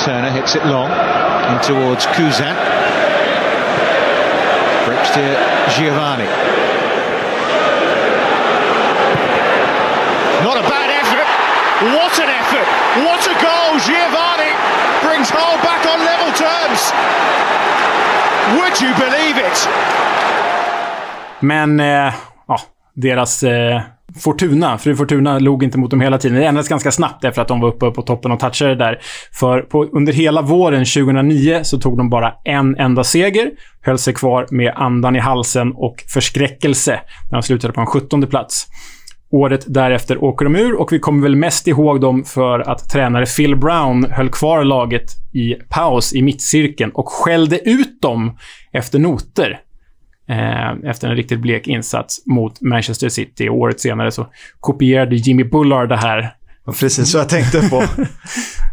[0.05, 0.91] Turner hits it long
[1.53, 2.55] in towards Kuzan.
[4.87, 5.21] Breaks to
[5.81, 6.29] Giovanni.
[10.45, 11.29] Not a bad effort.
[11.97, 12.69] What an effort.
[13.07, 13.73] What a goal.
[13.89, 14.53] Giovanni
[15.07, 16.93] brings Hull back on level terms.
[18.55, 19.69] Would you believe it?
[21.41, 22.15] Men, eh,
[22.49, 22.61] ja,
[22.95, 23.81] deras eh,
[24.21, 26.39] Fortuna, fru Fortuna log inte mot dem hela tiden.
[26.39, 28.99] Det ändrades ganska snabbt efter att de var uppe på toppen och touchade där.
[29.33, 33.51] För på, under hela våren 2009 så tog de bara en enda seger,
[33.83, 38.27] höll sig kvar med andan i halsen och förskräckelse när de slutade på en 17
[38.27, 38.67] plats.
[39.31, 43.27] Året därefter åker de ur och vi kommer väl mest ihåg dem för att tränare
[43.27, 48.39] Phil Brown höll kvar laget i paus i mittcirkeln och skällde ut dem
[48.73, 49.61] efter noter.
[50.29, 53.49] Eh, efter en riktigt blek insats mot Manchester City.
[53.49, 54.27] Året senare så
[54.61, 56.31] kopierade Jimmy Bullard det här.
[56.81, 57.83] Precis så jag tänkte på.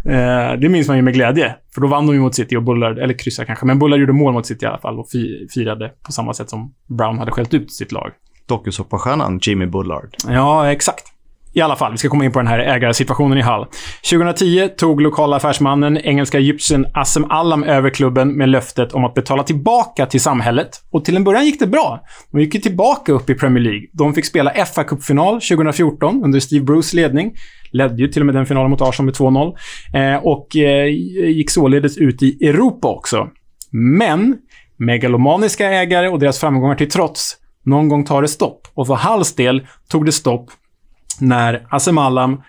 [0.05, 1.55] Eh, det minns man ju med glädje.
[1.73, 4.13] För då vann de ju mot City och Bullard, eller kryssade kanske, men Bullard gjorde
[4.13, 7.31] mål mot City i alla fall och fi, firade på samma sätt som Brown hade
[7.31, 8.11] skällt ut sitt lag.
[8.47, 10.09] Dokusåpastjärnan Jimmy Bullard.
[10.27, 11.13] Ja, exakt.
[11.55, 13.65] I alla fall, vi ska komma in på den här ägarsituationen i Hall.
[14.09, 19.43] 2010 tog lokala affärsmannen, engelska egyptiern Assem Allam över klubben med löftet om att betala
[19.43, 20.69] tillbaka till samhället.
[20.91, 22.03] Och till en början gick det bra.
[22.31, 23.87] De gick ju tillbaka upp i Premier League.
[23.91, 27.33] De fick spela fa Cup-final 2014 under Steve Bruce ledning.
[27.71, 30.15] Ledde ju till och med den finalen mot Arsenal med 2-0.
[30.15, 30.85] Eh, och eh,
[31.27, 33.27] gick således ut i Europa också.
[33.71, 34.37] Men,
[34.77, 38.67] megalomaniska ägare och deras framgångar till trots, någon gång tar det stopp.
[38.73, 40.51] Och för Halls del tog det stopp
[41.19, 42.41] när Assem Allam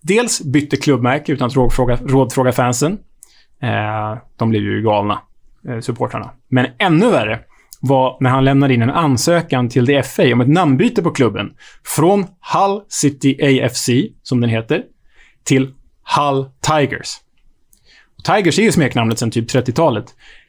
[0.00, 2.98] dels bytte klubbmärke utan att rådfråga, rådfråga fansen
[3.62, 5.22] Eh, de blev ju galna,
[5.68, 6.30] eh, supportrarna.
[6.48, 7.40] Men ännu värre
[7.80, 11.50] var när han lämnade in en ansökan till DFA om ett namnbyte på klubben.
[11.96, 13.88] Från Hull City AFC,
[14.22, 14.82] som den heter,
[15.44, 15.74] till
[16.16, 17.08] Hull Tigers.
[18.24, 20.04] Tigers är ju smeknamnet sedan typ 30-talet.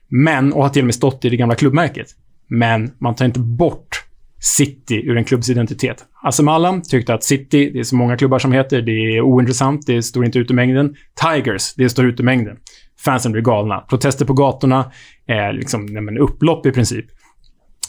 [0.07, 2.07] Men, och har till och med stått i det gamla klubbmärket.
[2.49, 4.03] Men man tar inte bort
[4.41, 6.05] City ur en klubbs identitet.
[6.23, 9.87] Asim Allam tyckte att City, det är så många klubbar som heter, det är ointressant,
[9.87, 10.95] det står inte ut i mängden.
[11.21, 12.57] Tigers, det står ut i mängden.
[13.05, 13.79] Fansen blir galna.
[13.79, 14.91] Protester på gatorna,
[15.27, 17.05] eh, liksom, nej, upplopp i princip.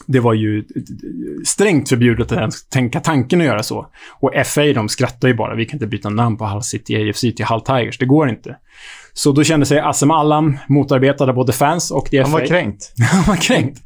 [0.07, 0.63] Det var ju eh,
[1.45, 3.87] strängt förbjudet att ens tänka tanken att göra så.
[4.21, 5.55] Och FA, de skrattar ju bara.
[5.55, 7.99] Vi kan inte byta namn på Hull City AFC till Hull Tigers.
[7.99, 8.57] Det går inte.
[9.13, 12.23] Så då kände sig Assem Allam motarbetad av både fans och DFA.
[12.23, 12.93] Han var kränkt.
[13.13, 13.79] Han var kränkt.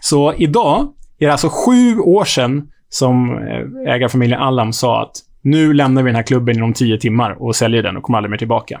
[0.00, 5.12] Så idag är det alltså sju år sedan som eh, ägarfamiljen Allam sa att
[5.42, 8.30] nu lämnar vi den här klubben inom tio timmar och säljer den och kommer aldrig
[8.30, 8.80] mer tillbaka.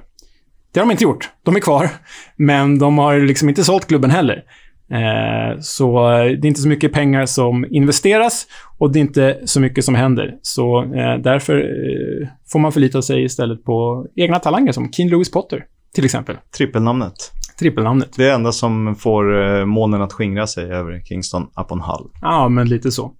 [0.72, 1.30] Det har de inte gjort.
[1.42, 1.88] De är kvar.
[2.36, 4.42] Men de har liksom inte sålt klubben heller.
[4.90, 8.46] Eh, så det är inte så mycket pengar som investeras
[8.78, 10.34] och det är inte så mycket som händer.
[10.42, 15.30] Så eh, därför eh, får man förlita sig istället på egna talanger som Keen Lewis
[15.30, 15.64] Potter,
[15.96, 16.36] till exempel.
[16.56, 17.32] Trippelnamnet.
[17.58, 18.08] Trippelnamnet.
[18.16, 22.10] Det är det enda som får eh, molnen att skingra sig över Kingston upon Hull.
[22.20, 23.12] Ja, men lite så.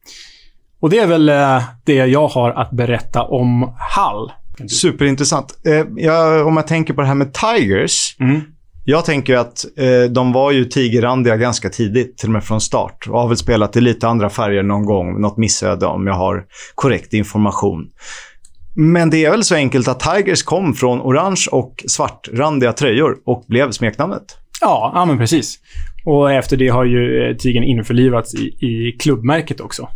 [0.81, 4.33] Och det är väl eh, det jag har att berätta om Hull.
[4.69, 5.59] Superintressant.
[5.67, 8.17] Eh, jag, om jag tänker på det här med Tigers.
[8.21, 8.41] Mm.
[8.85, 13.07] Jag tänker att eh, de var ju tigerrandiga ganska tidigt, till och med från start.
[13.09, 15.21] Och har väl spelat i lite andra färger någon gång.
[15.21, 17.89] Något missöde om jag har korrekt information.
[18.77, 23.45] Men det är väl så enkelt att Tigers kom från orange och svartrandiga tröjor och
[23.49, 24.23] blev smeknamnet.
[24.61, 25.59] Ja, ja men precis.
[26.05, 29.89] Och efter det har ju eh, tigern införlivats i, i klubbmärket också.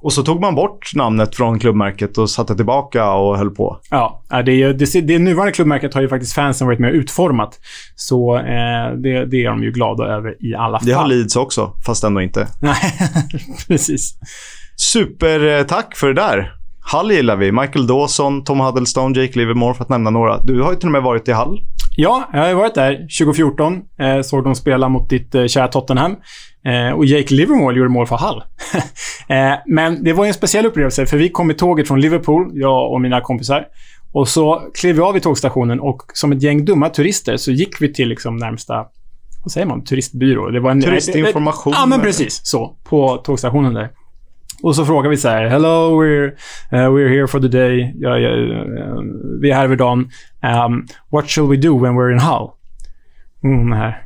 [0.00, 3.80] Och så tog man bort namnet från klubbmärket och satte tillbaka och höll på.
[3.90, 7.60] Ja, det, är det, det nuvarande klubbmärket har ju faktiskt fansen varit med och utformat.
[7.96, 10.88] Så eh, det, det är de ju glada över i alla fall.
[10.88, 12.48] Det har Leeds också, fast ändå inte.
[12.60, 12.74] Nej,
[13.68, 14.14] precis.
[14.76, 16.57] Supertack för det där.
[16.92, 17.52] Hull gillar vi.
[17.52, 20.38] Michael Dawson, Tom Huddlestone, Jake Livermore för att nämna några.
[20.38, 21.60] Du har ju till och med varit i Hull.
[21.96, 23.80] Ja, jag har varit där 2014.
[23.98, 26.16] Eh, såg dem spela mot ditt eh, kära Tottenham.
[26.64, 28.42] Eh, och Jake Livermore gjorde mål för Hull.
[29.28, 32.92] eh, men det var en speciell upplevelse, för vi kom i tåget från Liverpool, jag
[32.92, 33.66] och mina kompisar.
[34.12, 37.80] Och så klev vi av i tågstationen och som ett gäng dumma turister så gick
[37.80, 38.74] vi till liksom närmsta,
[39.44, 40.50] vad säger man, turistbyrå.
[40.50, 41.72] Det var en, Turistinformation.
[41.76, 42.40] Ja, men precis.
[42.44, 42.76] Så.
[42.84, 43.90] På tågstationen där.
[44.62, 46.26] Och så frågar vi så här, Hello, we're,
[46.72, 47.94] uh, we're here for the day.
[47.98, 49.02] Ja, ja, uh,
[49.40, 50.10] vi är här över dagen.
[50.42, 52.50] Um, what shall we do when we're in Hull?
[53.44, 54.04] Mm, den här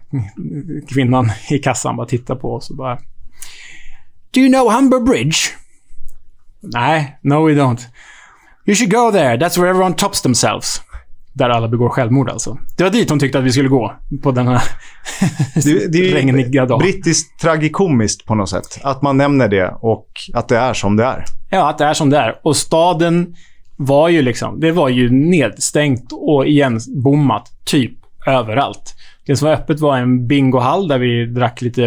[0.89, 2.99] kvinnan i kassan bara tittar på oss och bara...
[4.31, 5.37] Do you know Humber Bridge?
[6.61, 7.81] Nej, no we don't.
[8.67, 9.37] You should go there.
[9.37, 10.81] That's where everyone tops themselves.
[11.35, 12.59] Där alla begår självmord alltså.
[12.77, 13.93] Det var dit hon tyckte att vi skulle gå.
[14.23, 14.63] På den här
[15.65, 16.79] Det, det regniga dagen.
[16.79, 18.79] brittiskt tragikomiskt på något sätt.
[18.83, 21.25] Att man nämner det och att det är som det är.
[21.51, 22.41] Ja, att det är som det är.
[22.43, 23.35] Och staden
[23.77, 27.93] var ju liksom, det var ju nedstängt och igenbommat typ
[28.27, 28.95] överallt.
[29.27, 31.83] Det som var öppet var en bingohall där vi drack lite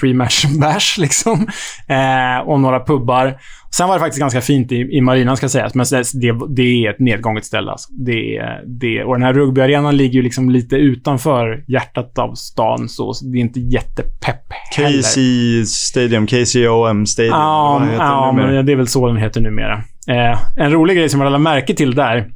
[0.00, 1.46] pre-match bash liksom.
[1.88, 3.38] Eh, och några pubbar.
[3.70, 6.90] Sen var det faktiskt ganska fint i, i marinan ska sägas, men det, det är
[6.90, 7.70] ett nedgånget ställe.
[7.70, 7.92] Alltså.
[7.92, 13.14] Det, det, och den här rugbyarenan ligger ju liksom lite utanför hjärtat av stan, så
[13.14, 15.02] så det är inte jättepepp heller.
[15.02, 17.32] KC Stadium, KCOM Stadium.
[17.34, 19.82] Ja, ja men det är väl så den heter numera.
[20.08, 22.30] Eh, en rolig grej som jag lade märke till där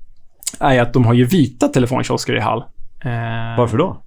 [0.61, 2.59] är att de har ju vita telefonkiosker i Hall.
[3.05, 4.03] Eh, Varför då?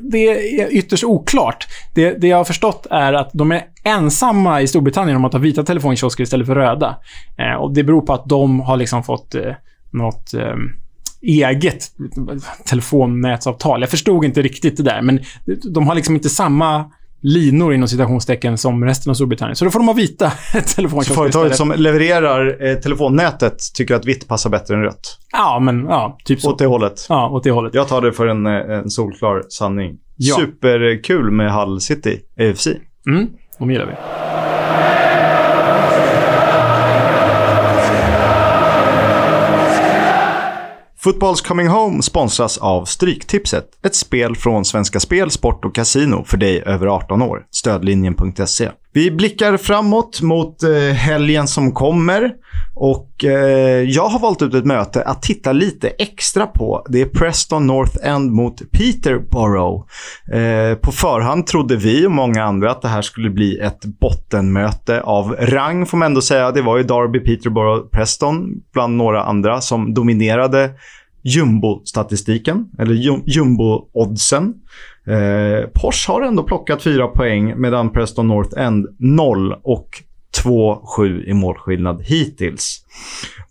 [0.00, 1.66] Det är ytterst oklart.
[1.94, 5.40] Det, det jag har förstått är att de är ensamma i Storbritannien om att ha
[5.40, 6.96] vita telefonkiosker istället för röda.
[7.38, 9.52] Eh, och det beror på att de har liksom fått eh,
[9.90, 10.56] något eh,
[11.22, 11.84] eget
[12.64, 13.80] telefonnätsavtal.
[13.80, 15.20] Jag förstod inte riktigt det där, men
[15.74, 19.56] de har liksom inte samma linor inom citationstecken som resten av Storbritannien.
[19.56, 21.76] Så då får de ha vita Så telefonkiosker företaget istället.
[21.76, 25.18] som levererar eh, telefonnätet tycker att vitt passar bättre än rött.
[25.32, 26.50] Ja, men ja, typ så.
[26.50, 27.06] Åt det hållet.
[27.08, 27.74] Ja, åt det hållet.
[27.74, 29.96] Jag tar det för en, eh, en solklar sanning.
[30.16, 30.36] Ja.
[30.36, 32.66] Superkul med Hull City, AFC.
[33.06, 33.26] Mm,
[33.58, 33.92] de gillar vi.
[41.08, 43.64] Footballs Coming Home sponsras av Stryktipset.
[43.84, 47.42] Ett spel från Svenska Spel, Sport och Casino för dig över 18 år.
[47.50, 48.70] Stödlinjen.se.
[48.92, 52.32] Vi blickar framåt mot eh, helgen som kommer.
[52.74, 56.86] Och eh, jag har valt ut ett möte att titta lite extra på.
[56.88, 59.86] Det är Preston North End mot Peterborough.
[60.32, 65.00] Eh, på förhand trodde vi och många andra att det här skulle bli ett bottenmöte
[65.00, 66.50] av rang, får man ändå säga.
[66.50, 70.70] Det var ju Derby, Peterborough, Preston bland några andra som dominerade
[71.28, 72.94] jumbo-statistiken, eller
[73.26, 74.54] jumbo-oddsen.
[75.06, 79.88] Eh, Porsche har ändå plockat fyra poäng medan Preston North End 0 och
[80.44, 82.84] 2-7 i målskillnad hittills.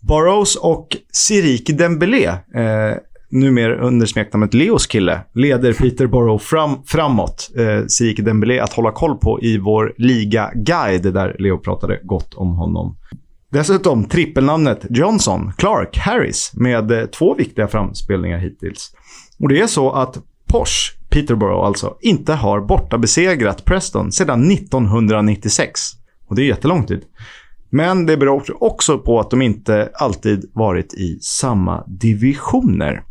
[0.00, 2.96] Burrows och Sirik Dembélé, eh,
[3.30, 7.50] numera under smeknamnet Leos kille, leder Peter Burrow fram, framåt.
[7.56, 12.54] Eh, Sirik Dembélé att hålla koll på i vår liga-guide där Leo pratade gott om
[12.54, 12.96] honom.
[13.50, 18.94] Dessutom trippelnamnet Johnson, Clark, Harris med eh, två viktiga framspelningar hittills.
[19.38, 20.18] Och det är så att
[20.48, 25.80] Porsche, Peterborough alltså, inte har borta besegrat Preston sedan 1996.
[26.26, 27.04] Och det är jättelång tid.
[27.70, 33.02] Men det beror också på att de inte alltid varit i samma divisioner.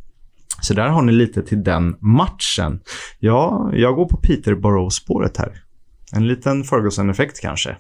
[0.61, 2.79] Så där har ni lite till den matchen.
[3.19, 5.63] Ja, jag går på Peterborough-spåret här.
[6.15, 7.77] En liten Ferguson-effekt kanske.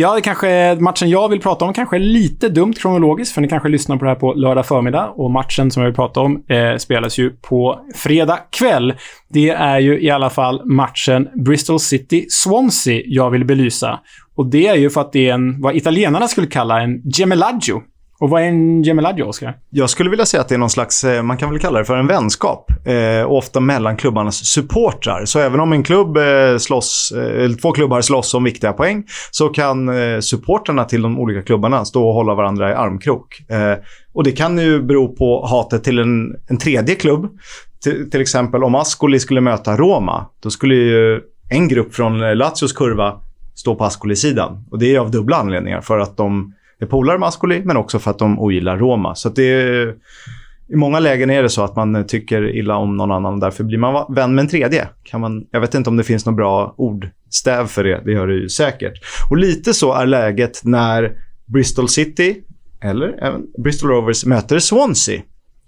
[0.00, 3.48] Ja, det kanske matchen jag vill prata om kanske är lite dumt kronologiskt, för ni
[3.48, 5.08] kanske lyssnar på det här på lördag förmiddag.
[5.08, 8.94] Och matchen som jag vill prata om eh, spelas ju på fredag kväll.
[9.28, 14.00] Det är ju i alla fall matchen Bristol City-Swansea jag vill belysa.
[14.36, 17.82] Och det är ju för att det är en, vad italienarna skulle kalla en gemelaggio.
[18.20, 19.56] Och vad är en gemeladjo, Oskar?
[19.70, 21.84] Jag skulle vilja säga att det är någon slags, eh, man kan väl kalla det
[21.84, 22.70] för en vänskap.
[22.84, 25.24] Eh, ofta mellan klubbarnas supportrar.
[25.24, 29.48] Så även om en klubb eh, slåss, eh, två klubbar slåss om viktiga poäng, så
[29.48, 33.50] kan eh, supportrarna till de olika klubbarna stå och hålla varandra i armkrok.
[33.50, 37.28] Eh, och det kan ju bero på hatet till en, en tredje klubb.
[37.82, 42.36] Till, till exempel om Ascoli skulle möta Roma, då skulle ju en grupp från eh,
[42.36, 43.20] Lazios kurva
[43.54, 44.64] stå på Ascoli-sidan.
[44.70, 45.80] Och det är av dubbla anledningar.
[45.80, 46.54] För att de
[46.86, 49.14] polare med Ascoli, men också för att de ogillar Roma.
[49.14, 49.94] Så det är,
[50.68, 53.64] I många lägen är det så att man tycker illa om någon annan och därför
[53.64, 54.88] blir man vän med en tredje.
[55.02, 58.02] Kan man, jag vet inte om det finns något bra ordstäv för det.
[58.04, 58.92] Det gör det ju säkert.
[59.30, 61.12] Och lite så är läget när
[61.46, 62.36] Bristol City,
[62.80, 65.22] eller även Bristol Rovers, möter Swansea.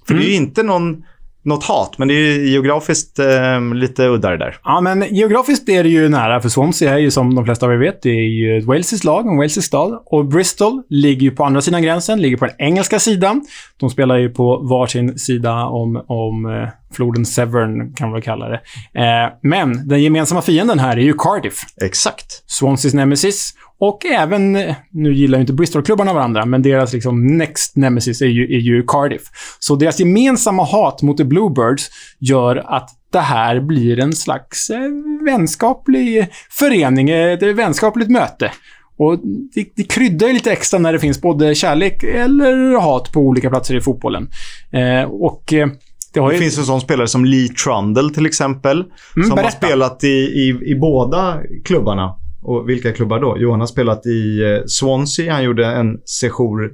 [0.06, 1.04] För det är ju inte någon,
[1.42, 4.56] något hat, men det är geografiskt eh, lite udda det där.
[4.64, 7.72] Ja, men geografiskt är det ju nära, för Swansea är ju som de flesta av
[7.72, 10.02] er vet, det är ju ett walesiskt lag, en walesisk stad.
[10.06, 13.46] Och Bristol ligger ju på andra sidan gränsen, ligger på den engelska sidan.
[13.80, 18.48] De spelar ju på varsin sida om, om eh, floden Severn, kan man väl kalla
[18.48, 18.60] det.
[18.94, 21.60] Eh, men den gemensamma fienden här är ju Cardiff.
[21.82, 22.42] Exakt.
[22.46, 23.54] Swanseas nemesis.
[23.80, 24.52] Och även,
[24.90, 28.82] nu gillar ju inte Bristol-klubbarna varandra, men deras liksom next nemesis är ju, är ju
[28.86, 29.22] Cardiff.
[29.58, 34.78] Så deras gemensamma hat mot the Bluebirds gör att det här blir en slags eh,
[35.26, 38.52] vänskaplig förening, eh, ett vänskapligt möte.
[38.98, 39.18] Och
[39.54, 43.50] det, det kryddar ju lite extra när det finns både kärlek eller hat på olika
[43.50, 44.28] platser i fotbollen.
[44.72, 45.68] Eh, och eh,
[46.14, 46.40] det har Det ju...
[46.40, 48.84] finns en sån spelare som Lee Trundle till exempel.
[49.12, 49.66] som har berätta.
[49.66, 52.14] spelat i, i, i båda klubbarna.
[52.42, 53.36] Och vilka klubbar då?
[53.38, 55.32] Jo, han har spelat i eh, Swansea.
[55.32, 56.72] Han gjorde en sejour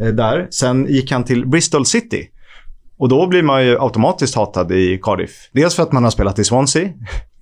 [0.00, 0.48] eh, där.
[0.50, 2.28] Sen gick han till Bristol City.
[2.98, 5.50] Och då blir man ju automatiskt hatad i Cardiff.
[5.52, 6.88] Dels för att man har spelat i Swansea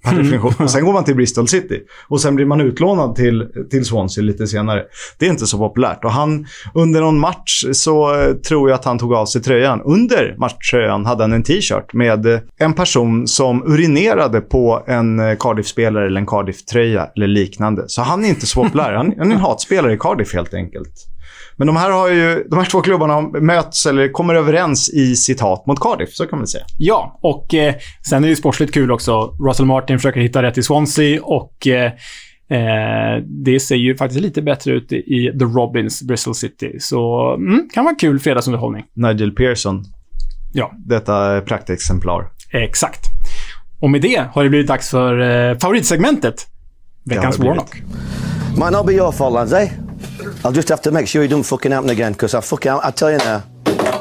[0.04, 0.52] per definition.
[0.58, 1.80] Och sen går man till Bristol City.
[2.08, 4.84] Och sen blir man utlånad till, till Swansea lite senare.
[5.18, 6.04] Det är inte så populärt.
[6.04, 9.82] Och han, under någon match så eh, tror jag att han tog av sig tröjan.
[9.82, 15.36] Under matchtröjan hade han en t-shirt med eh, en person som urinerade på en eh,
[15.36, 17.84] Cardiff-spelare eller en Cardiff-tröja eller liknande.
[17.86, 18.92] Så han är inte så populär.
[18.92, 21.08] Han, han är en hatspelare i Cardiff helt enkelt.
[21.58, 25.40] Men de här, har ju, de här två klubbarna möts eller kommer överens i sitt
[25.40, 26.64] hat mot Cardiff, så kan man säga.
[26.78, 27.74] Ja, och eh,
[28.08, 29.34] sen är det ju sportsligt kul också.
[29.48, 31.92] Russell Martin försöker hitta rätt i Swansea och eh,
[32.50, 36.76] eh, det ser ju faktiskt lite bättre ut i The Robins, Bristol City.
[36.80, 38.84] Så mm, kan vara kul fredagsunderhållning.
[38.94, 39.84] Nigel Pearson,
[40.52, 42.30] Ja, detta praktexemplar.
[42.52, 43.00] exakt.
[43.80, 46.34] Och med det har det blivit dags för eh, favoritsegmentet.
[47.04, 47.82] Veckans Warnock.
[48.56, 49.87] Might not be your fault, eh?
[50.44, 52.90] I'll just have to make sure it don't fucking happen again, because I fucking, I
[52.90, 53.44] tell you now,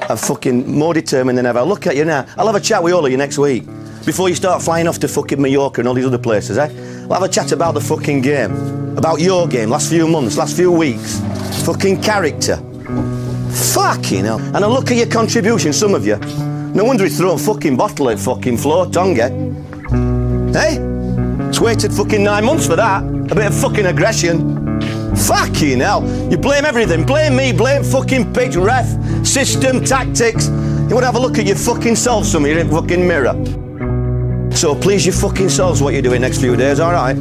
[0.09, 1.59] I'm fucking more determined than ever.
[1.59, 2.25] I'll look at you now.
[2.37, 3.65] I'll have a chat with all of you next week.
[4.05, 6.69] Before you start flying off to fucking Mallorca and all these other places, eh?
[7.07, 8.97] We'll have a chat about the fucking game.
[8.97, 11.19] About your game, last few months, last few weeks.
[11.65, 12.55] Fucking character.
[13.73, 14.39] Fucking hell.
[14.39, 16.17] And I look at your contribution, some of you.
[16.73, 19.29] No wonder he's thrown a fucking bottle at fucking floor, Tonga.
[20.53, 20.77] Hey?
[21.49, 23.03] It's waited fucking nine months for that.
[23.03, 24.66] A bit of fucking aggression.
[25.25, 26.07] Fucking hell.
[26.29, 27.05] You blame everything.
[27.05, 28.87] Blame me, blame fucking pitch, ref,
[29.25, 30.47] system, tactics.
[30.47, 33.33] You want to have a look at your fucking self, some you in fucking mirror.
[34.55, 37.15] So please your fucking selves what you're doing next few days, alright?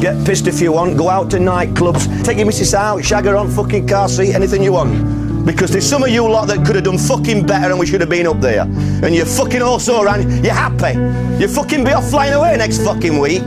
[0.00, 3.36] Get pissed if you want, go out to nightclubs, take your missus out, shag her
[3.36, 5.44] on fucking car seat, anything you want.
[5.44, 8.00] Because there's some of you lot that could have done fucking better and we should
[8.00, 8.62] have been up there.
[8.62, 10.98] And you're fucking also around, you're happy.
[11.38, 13.42] You fucking be off flying away next fucking week.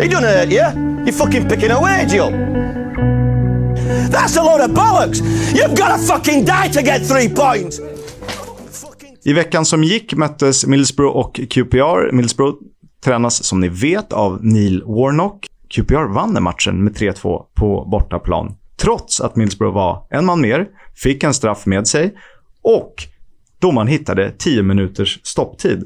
[0.00, 1.04] It don't hurt you.
[1.04, 2.51] You're fucking picking a wage up.
[4.12, 5.20] That's a load of bollocks.
[5.54, 7.80] You've got to fucking die to get three points.
[9.24, 12.12] I veckan som gick möttes Middlesbrough och QPR.
[12.12, 12.58] Middlesbrough
[13.04, 15.46] tränas som ni vet av Neil Warnock.
[15.68, 18.54] QPR vann den matchen med 3-2 på bortaplan.
[18.76, 22.14] Trots att Middlesbrough var en man mer, fick en straff med sig
[22.62, 22.94] och
[23.58, 25.84] domaren hittade 10 minuters stopptid.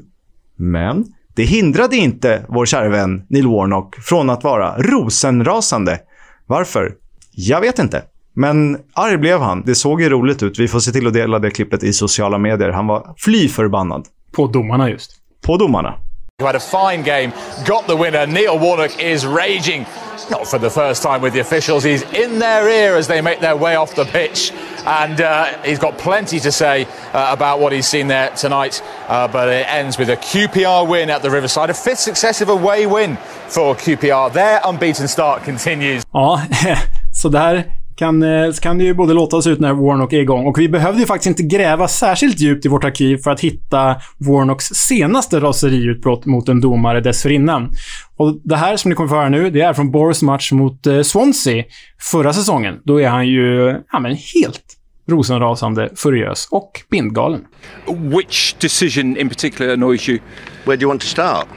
[0.55, 1.05] Men
[1.35, 5.99] det hindrade inte vår kära vän Neil Warnock från att vara rosenrasande.
[6.45, 6.95] Varför?
[7.31, 8.03] Jag vet inte.
[8.39, 9.63] Men arg blev han.
[9.65, 10.59] Det såg ju roligt ut.
[10.59, 12.69] Vi får se till att dela det klippet i sociala medier.
[12.69, 14.05] Han var fly förbannad.
[14.31, 15.11] På domarna just.
[15.45, 15.93] På domarna.
[16.39, 17.33] who had a fine game,
[17.65, 18.27] got the winner.
[18.27, 19.87] Neil Warnock is raging,
[20.29, 21.83] not for the first time with the officials.
[21.83, 24.51] He's in their ear as they make their way off the pitch,
[24.85, 28.83] and uh, he's got plenty to say uh, about what he's seen there tonight.
[29.07, 32.85] Uh, but it ends with a QPR win at the Riverside, a fifth successive away
[32.85, 33.17] win
[33.47, 34.31] for QPR.
[34.31, 36.03] Their unbeaten start continues.
[36.13, 36.41] Ja,
[37.11, 37.65] så där
[37.97, 40.45] kan, eh, kan det ju både låta oss ut när Warnock är igång.
[40.45, 43.95] Och vi behövde ju faktiskt inte gräva särskilt djupt i vårt arkiv för att hitta
[44.17, 47.71] Warnocks senaste raseriutbrott mot en domare dessförinnan.
[48.17, 50.87] Och det här som ni kommer få höra nu, det är från Boris match mot
[50.87, 51.63] eh, Swansea
[52.11, 52.79] förra säsongen.
[52.83, 54.63] Då är han ju ja, men helt
[55.09, 57.45] rosenrasande, furiös och bindgalen.
[57.87, 60.19] Which decision in particular annoys you?
[60.65, 61.47] Where do you want to start?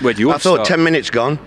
[0.00, 0.78] Where do you I want to thought start?
[0.78, 1.38] 10 minutes gone.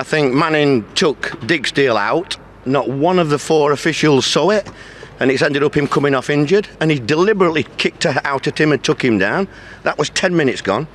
[0.00, 2.38] I think Manning took Diggsdale out.
[2.64, 4.68] Not one of the four officials saw it.
[5.18, 6.68] And it's ended up him coming off injured.
[6.80, 9.48] And he deliberately kicked her out at him and took him down.
[9.82, 10.86] That was 10 minutes gone.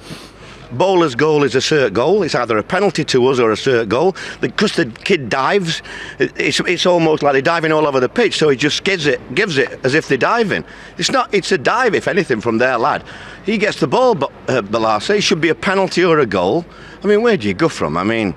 [0.71, 2.23] Bowler's goal is a cert goal.
[2.23, 4.15] It's either a penalty to us or a cert goal.
[4.41, 5.81] Because the kid dives,
[6.19, 8.37] it's, it's almost like they're diving all over the pitch.
[8.37, 10.65] So he just gives it, gives it as if they're diving.
[10.97, 11.33] It's not.
[11.33, 13.03] It's a dive, if anything, from their lad.
[13.45, 16.65] He gets the ball, but uh, Balassi it should be a penalty or a goal.
[17.03, 17.95] I mean, where do you go from?
[17.95, 18.33] I mean,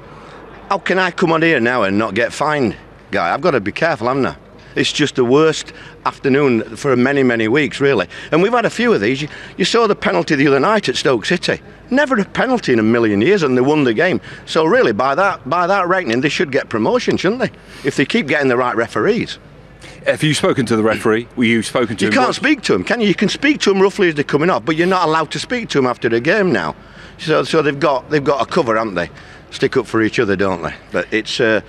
[0.68, 2.76] how can I come on here now and not get fined,
[3.10, 3.32] guy?
[3.32, 4.36] I've got to be careful, haven't I?
[4.74, 5.72] It's just the worst
[6.06, 8.06] afternoon for many, many weeks, really.
[8.30, 9.22] And we've had a few of these.
[9.22, 11.60] You, you saw the penalty the other night at Stoke City.
[11.90, 14.20] Never a penalty in a million years, and they won the game.
[14.46, 17.50] So really, by that by that reckoning, they should get promotion, shouldn't they?
[17.82, 19.38] If they keep getting the right referees.
[20.06, 21.26] Have you spoken to the referee?
[21.36, 22.14] Were you spoken to You him?
[22.14, 23.08] can't What- speak to him, can you?
[23.08, 25.38] You can speak to him roughly as they're coming off, but you're not allowed to
[25.38, 26.76] speak to him after the game now.
[27.18, 29.10] So, so they've got they've got a cover, haven't they?
[29.50, 30.74] Stick up for each other, don't they?
[30.92, 31.62] But it's uh,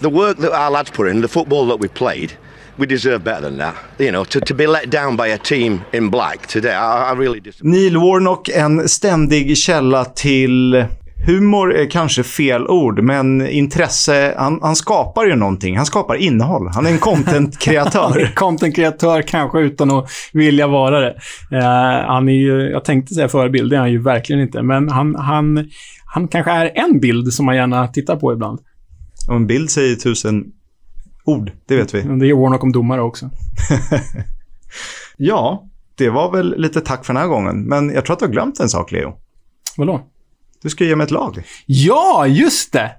[0.00, 2.32] the work that our lads put in, the football that we played.
[2.76, 3.74] We deserve better than that.
[3.98, 7.14] You know, to, to be let down by a team in black today, I, I
[7.14, 10.84] really dis- Neil Warnock, en ständig källa till
[11.26, 14.34] humor är kanske fel ord, men intresse.
[14.38, 15.76] Han, han skapar ju någonting.
[15.76, 16.68] Han skapar innehåll.
[16.74, 18.32] Han är en content-kreatör.
[18.34, 21.14] Content-kreatör kanske utan att vilja vara det.
[21.52, 24.62] Eh, han är ju, jag tänkte säga förebild, det är han ju verkligen inte.
[24.62, 25.70] Men han, han,
[26.04, 28.60] han kanske är en bild som man gärna tittar på ibland.
[29.28, 30.44] Och en bild säger tusen
[31.24, 32.02] ord, det vet vi.
[32.02, 33.30] Det är Warnock om domare också.
[35.22, 37.62] Ja, det var väl lite tack för den här gången.
[37.62, 39.12] Men jag tror att du har glömt en sak, Leo.
[39.76, 40.00] Vadå?
[40.62, 41.42] Du ska ge mig ett lag.
[41.66, 42.90] Ja, just det!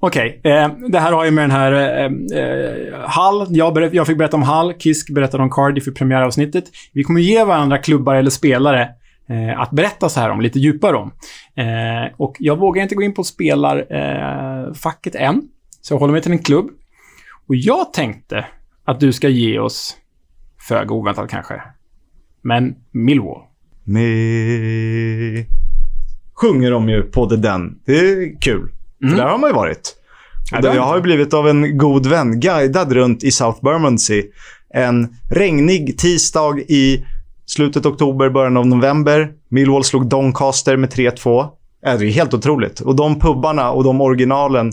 [0.00, 3.46] Okej, eh, det här har ju med den här eh, eh, Hall.
[3.48, 6.64] Jag, jag fick berätta om Hall, Kisk berättade om Cardiff i premiäravsnittet.
[6.92, 8.88] Vi kommer ge varandra klubbar eller spelare
[9.28, 11.12] eh, att berätta så här om, lite djupare om.
[11.56, 15.42] Eh, och jag vågar inte gå in på spelarfacket eh, än,
[15.80, 16.70] så jag håller mig till en klubb.
[17.48, 18.46] Och jag tänkte
[18.84, 19.96] att du ska ge oss,
[20.68, 21.62] föga oväntat kanske,
[22.42, 23.42] men Millwall.
[23.84, 25.46] Med...
[26.34, 27.78] Sjunger de ju på The Den.
[27.84, 28.70] Det är kul.
[29.00, 29.94] För där har man ju varit.
[30.50, 34.24] Ja, jag har ju blivit av en god vän guidad runt i South Bermondsey.
[34.74, 37.04] En regnig tisdag i
[37.48, 39.28] slutet av oktober, början av november.
[39.50, 41.40] Millwall slog Doncaster med 3-2.
[41.86, 42.80] Äh, Det är helt otroligt.
[42.80, 44.72] Och de pubbarna och de originalen.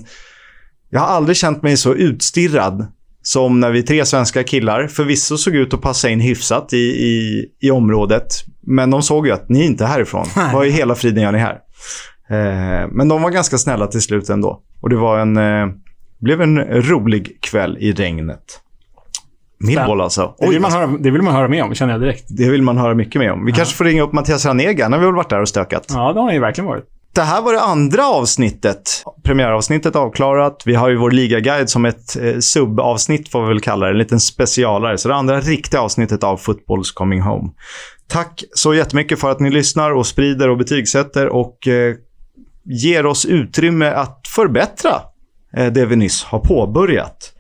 [0.90, 2.88] Jag har aldrig känt mig så utstirrad
[3.22, 7.46] som när vi tre svenska killar förvisso såg ut att passa in hyfsat i, i,
[7.62, 8.28] i området.
[8.62, 10.26] Men de såg ju att ni är inte härifrån.
[10.54, 11.60] Vad i hela friden gör ni här?
[12.30, 14.62] Eh, men de var ganska snälla till slut ändå.
[14.82, 15.68] Och det var en, eh,
[16.20, 18.62] blev en rolig kväll i regnet.
[19.60, 20.36] Millwall alltså.
[20.40, 22.26] Det Oj, vill, man höra, det vill man höra med om, känner jag direkt.
[22.28, 23.46] det vill man höra mycket mer om.
[23.46, 24.86] Vi kanske får ringa upp Mattias Ranega.
[24.86, 25.86] Han har väl varit där och stökat.
[25.90, 26.86] Ja, det har han ju verkligen varit.
[27.16, 29.04] Det här var det andra avsnittet.
[29.24, 30.64] Premiäravsnittet avklarat.
[30.66, 33.92] Vi har ju vår ligaguide som ett eh, subavsnitt, får vi väl kalla det.
[33.92, 34.98] En liten specialare.
[34.98, 37.50] Så det andra riktiga avsnittet av Football's Coming Home.
[38.08, 41.96] Tack så jättemycket för att ni lyssnar och sprider och betygsätter och eh,
[42.66, 45.02] ger oss utrymme att förbättra
[45.58, 47.32] eh, det vi nyss har påbörjat.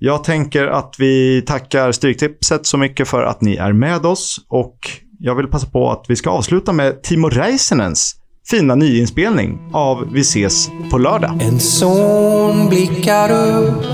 [0.00, 4.78] Jag tänker att vi tackar Stryktipset så mycket för att ni är med oss och
[5.18, 8.14] jag vill passa på att vi ska avsluta med Timo Räisänens
[8.50, 11.42] fina nyinspelning av Vi ses på lördag.
[11.42, 13.84] En son blickar upp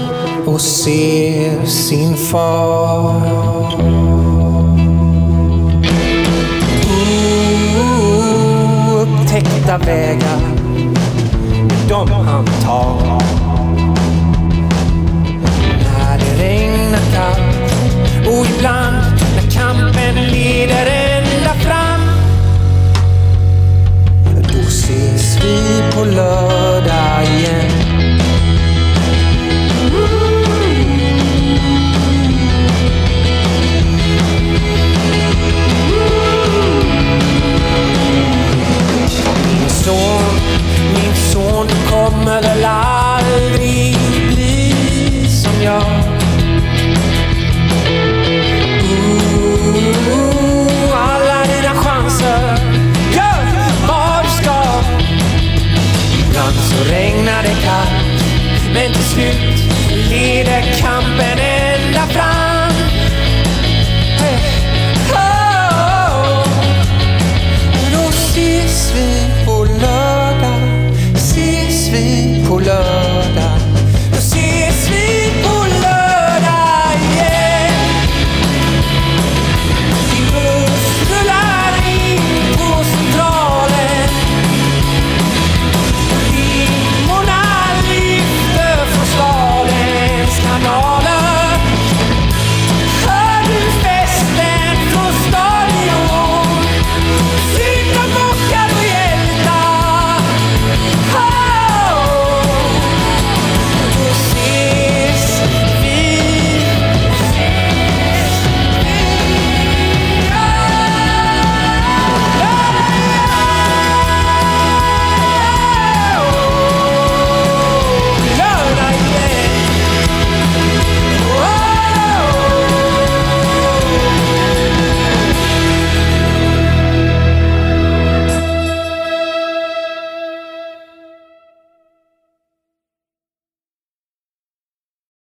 [0.46, 3.74] och ser sin far
[9.00, 10.40] Oupptäckta vägar
[11.88, 13.33] de han tar.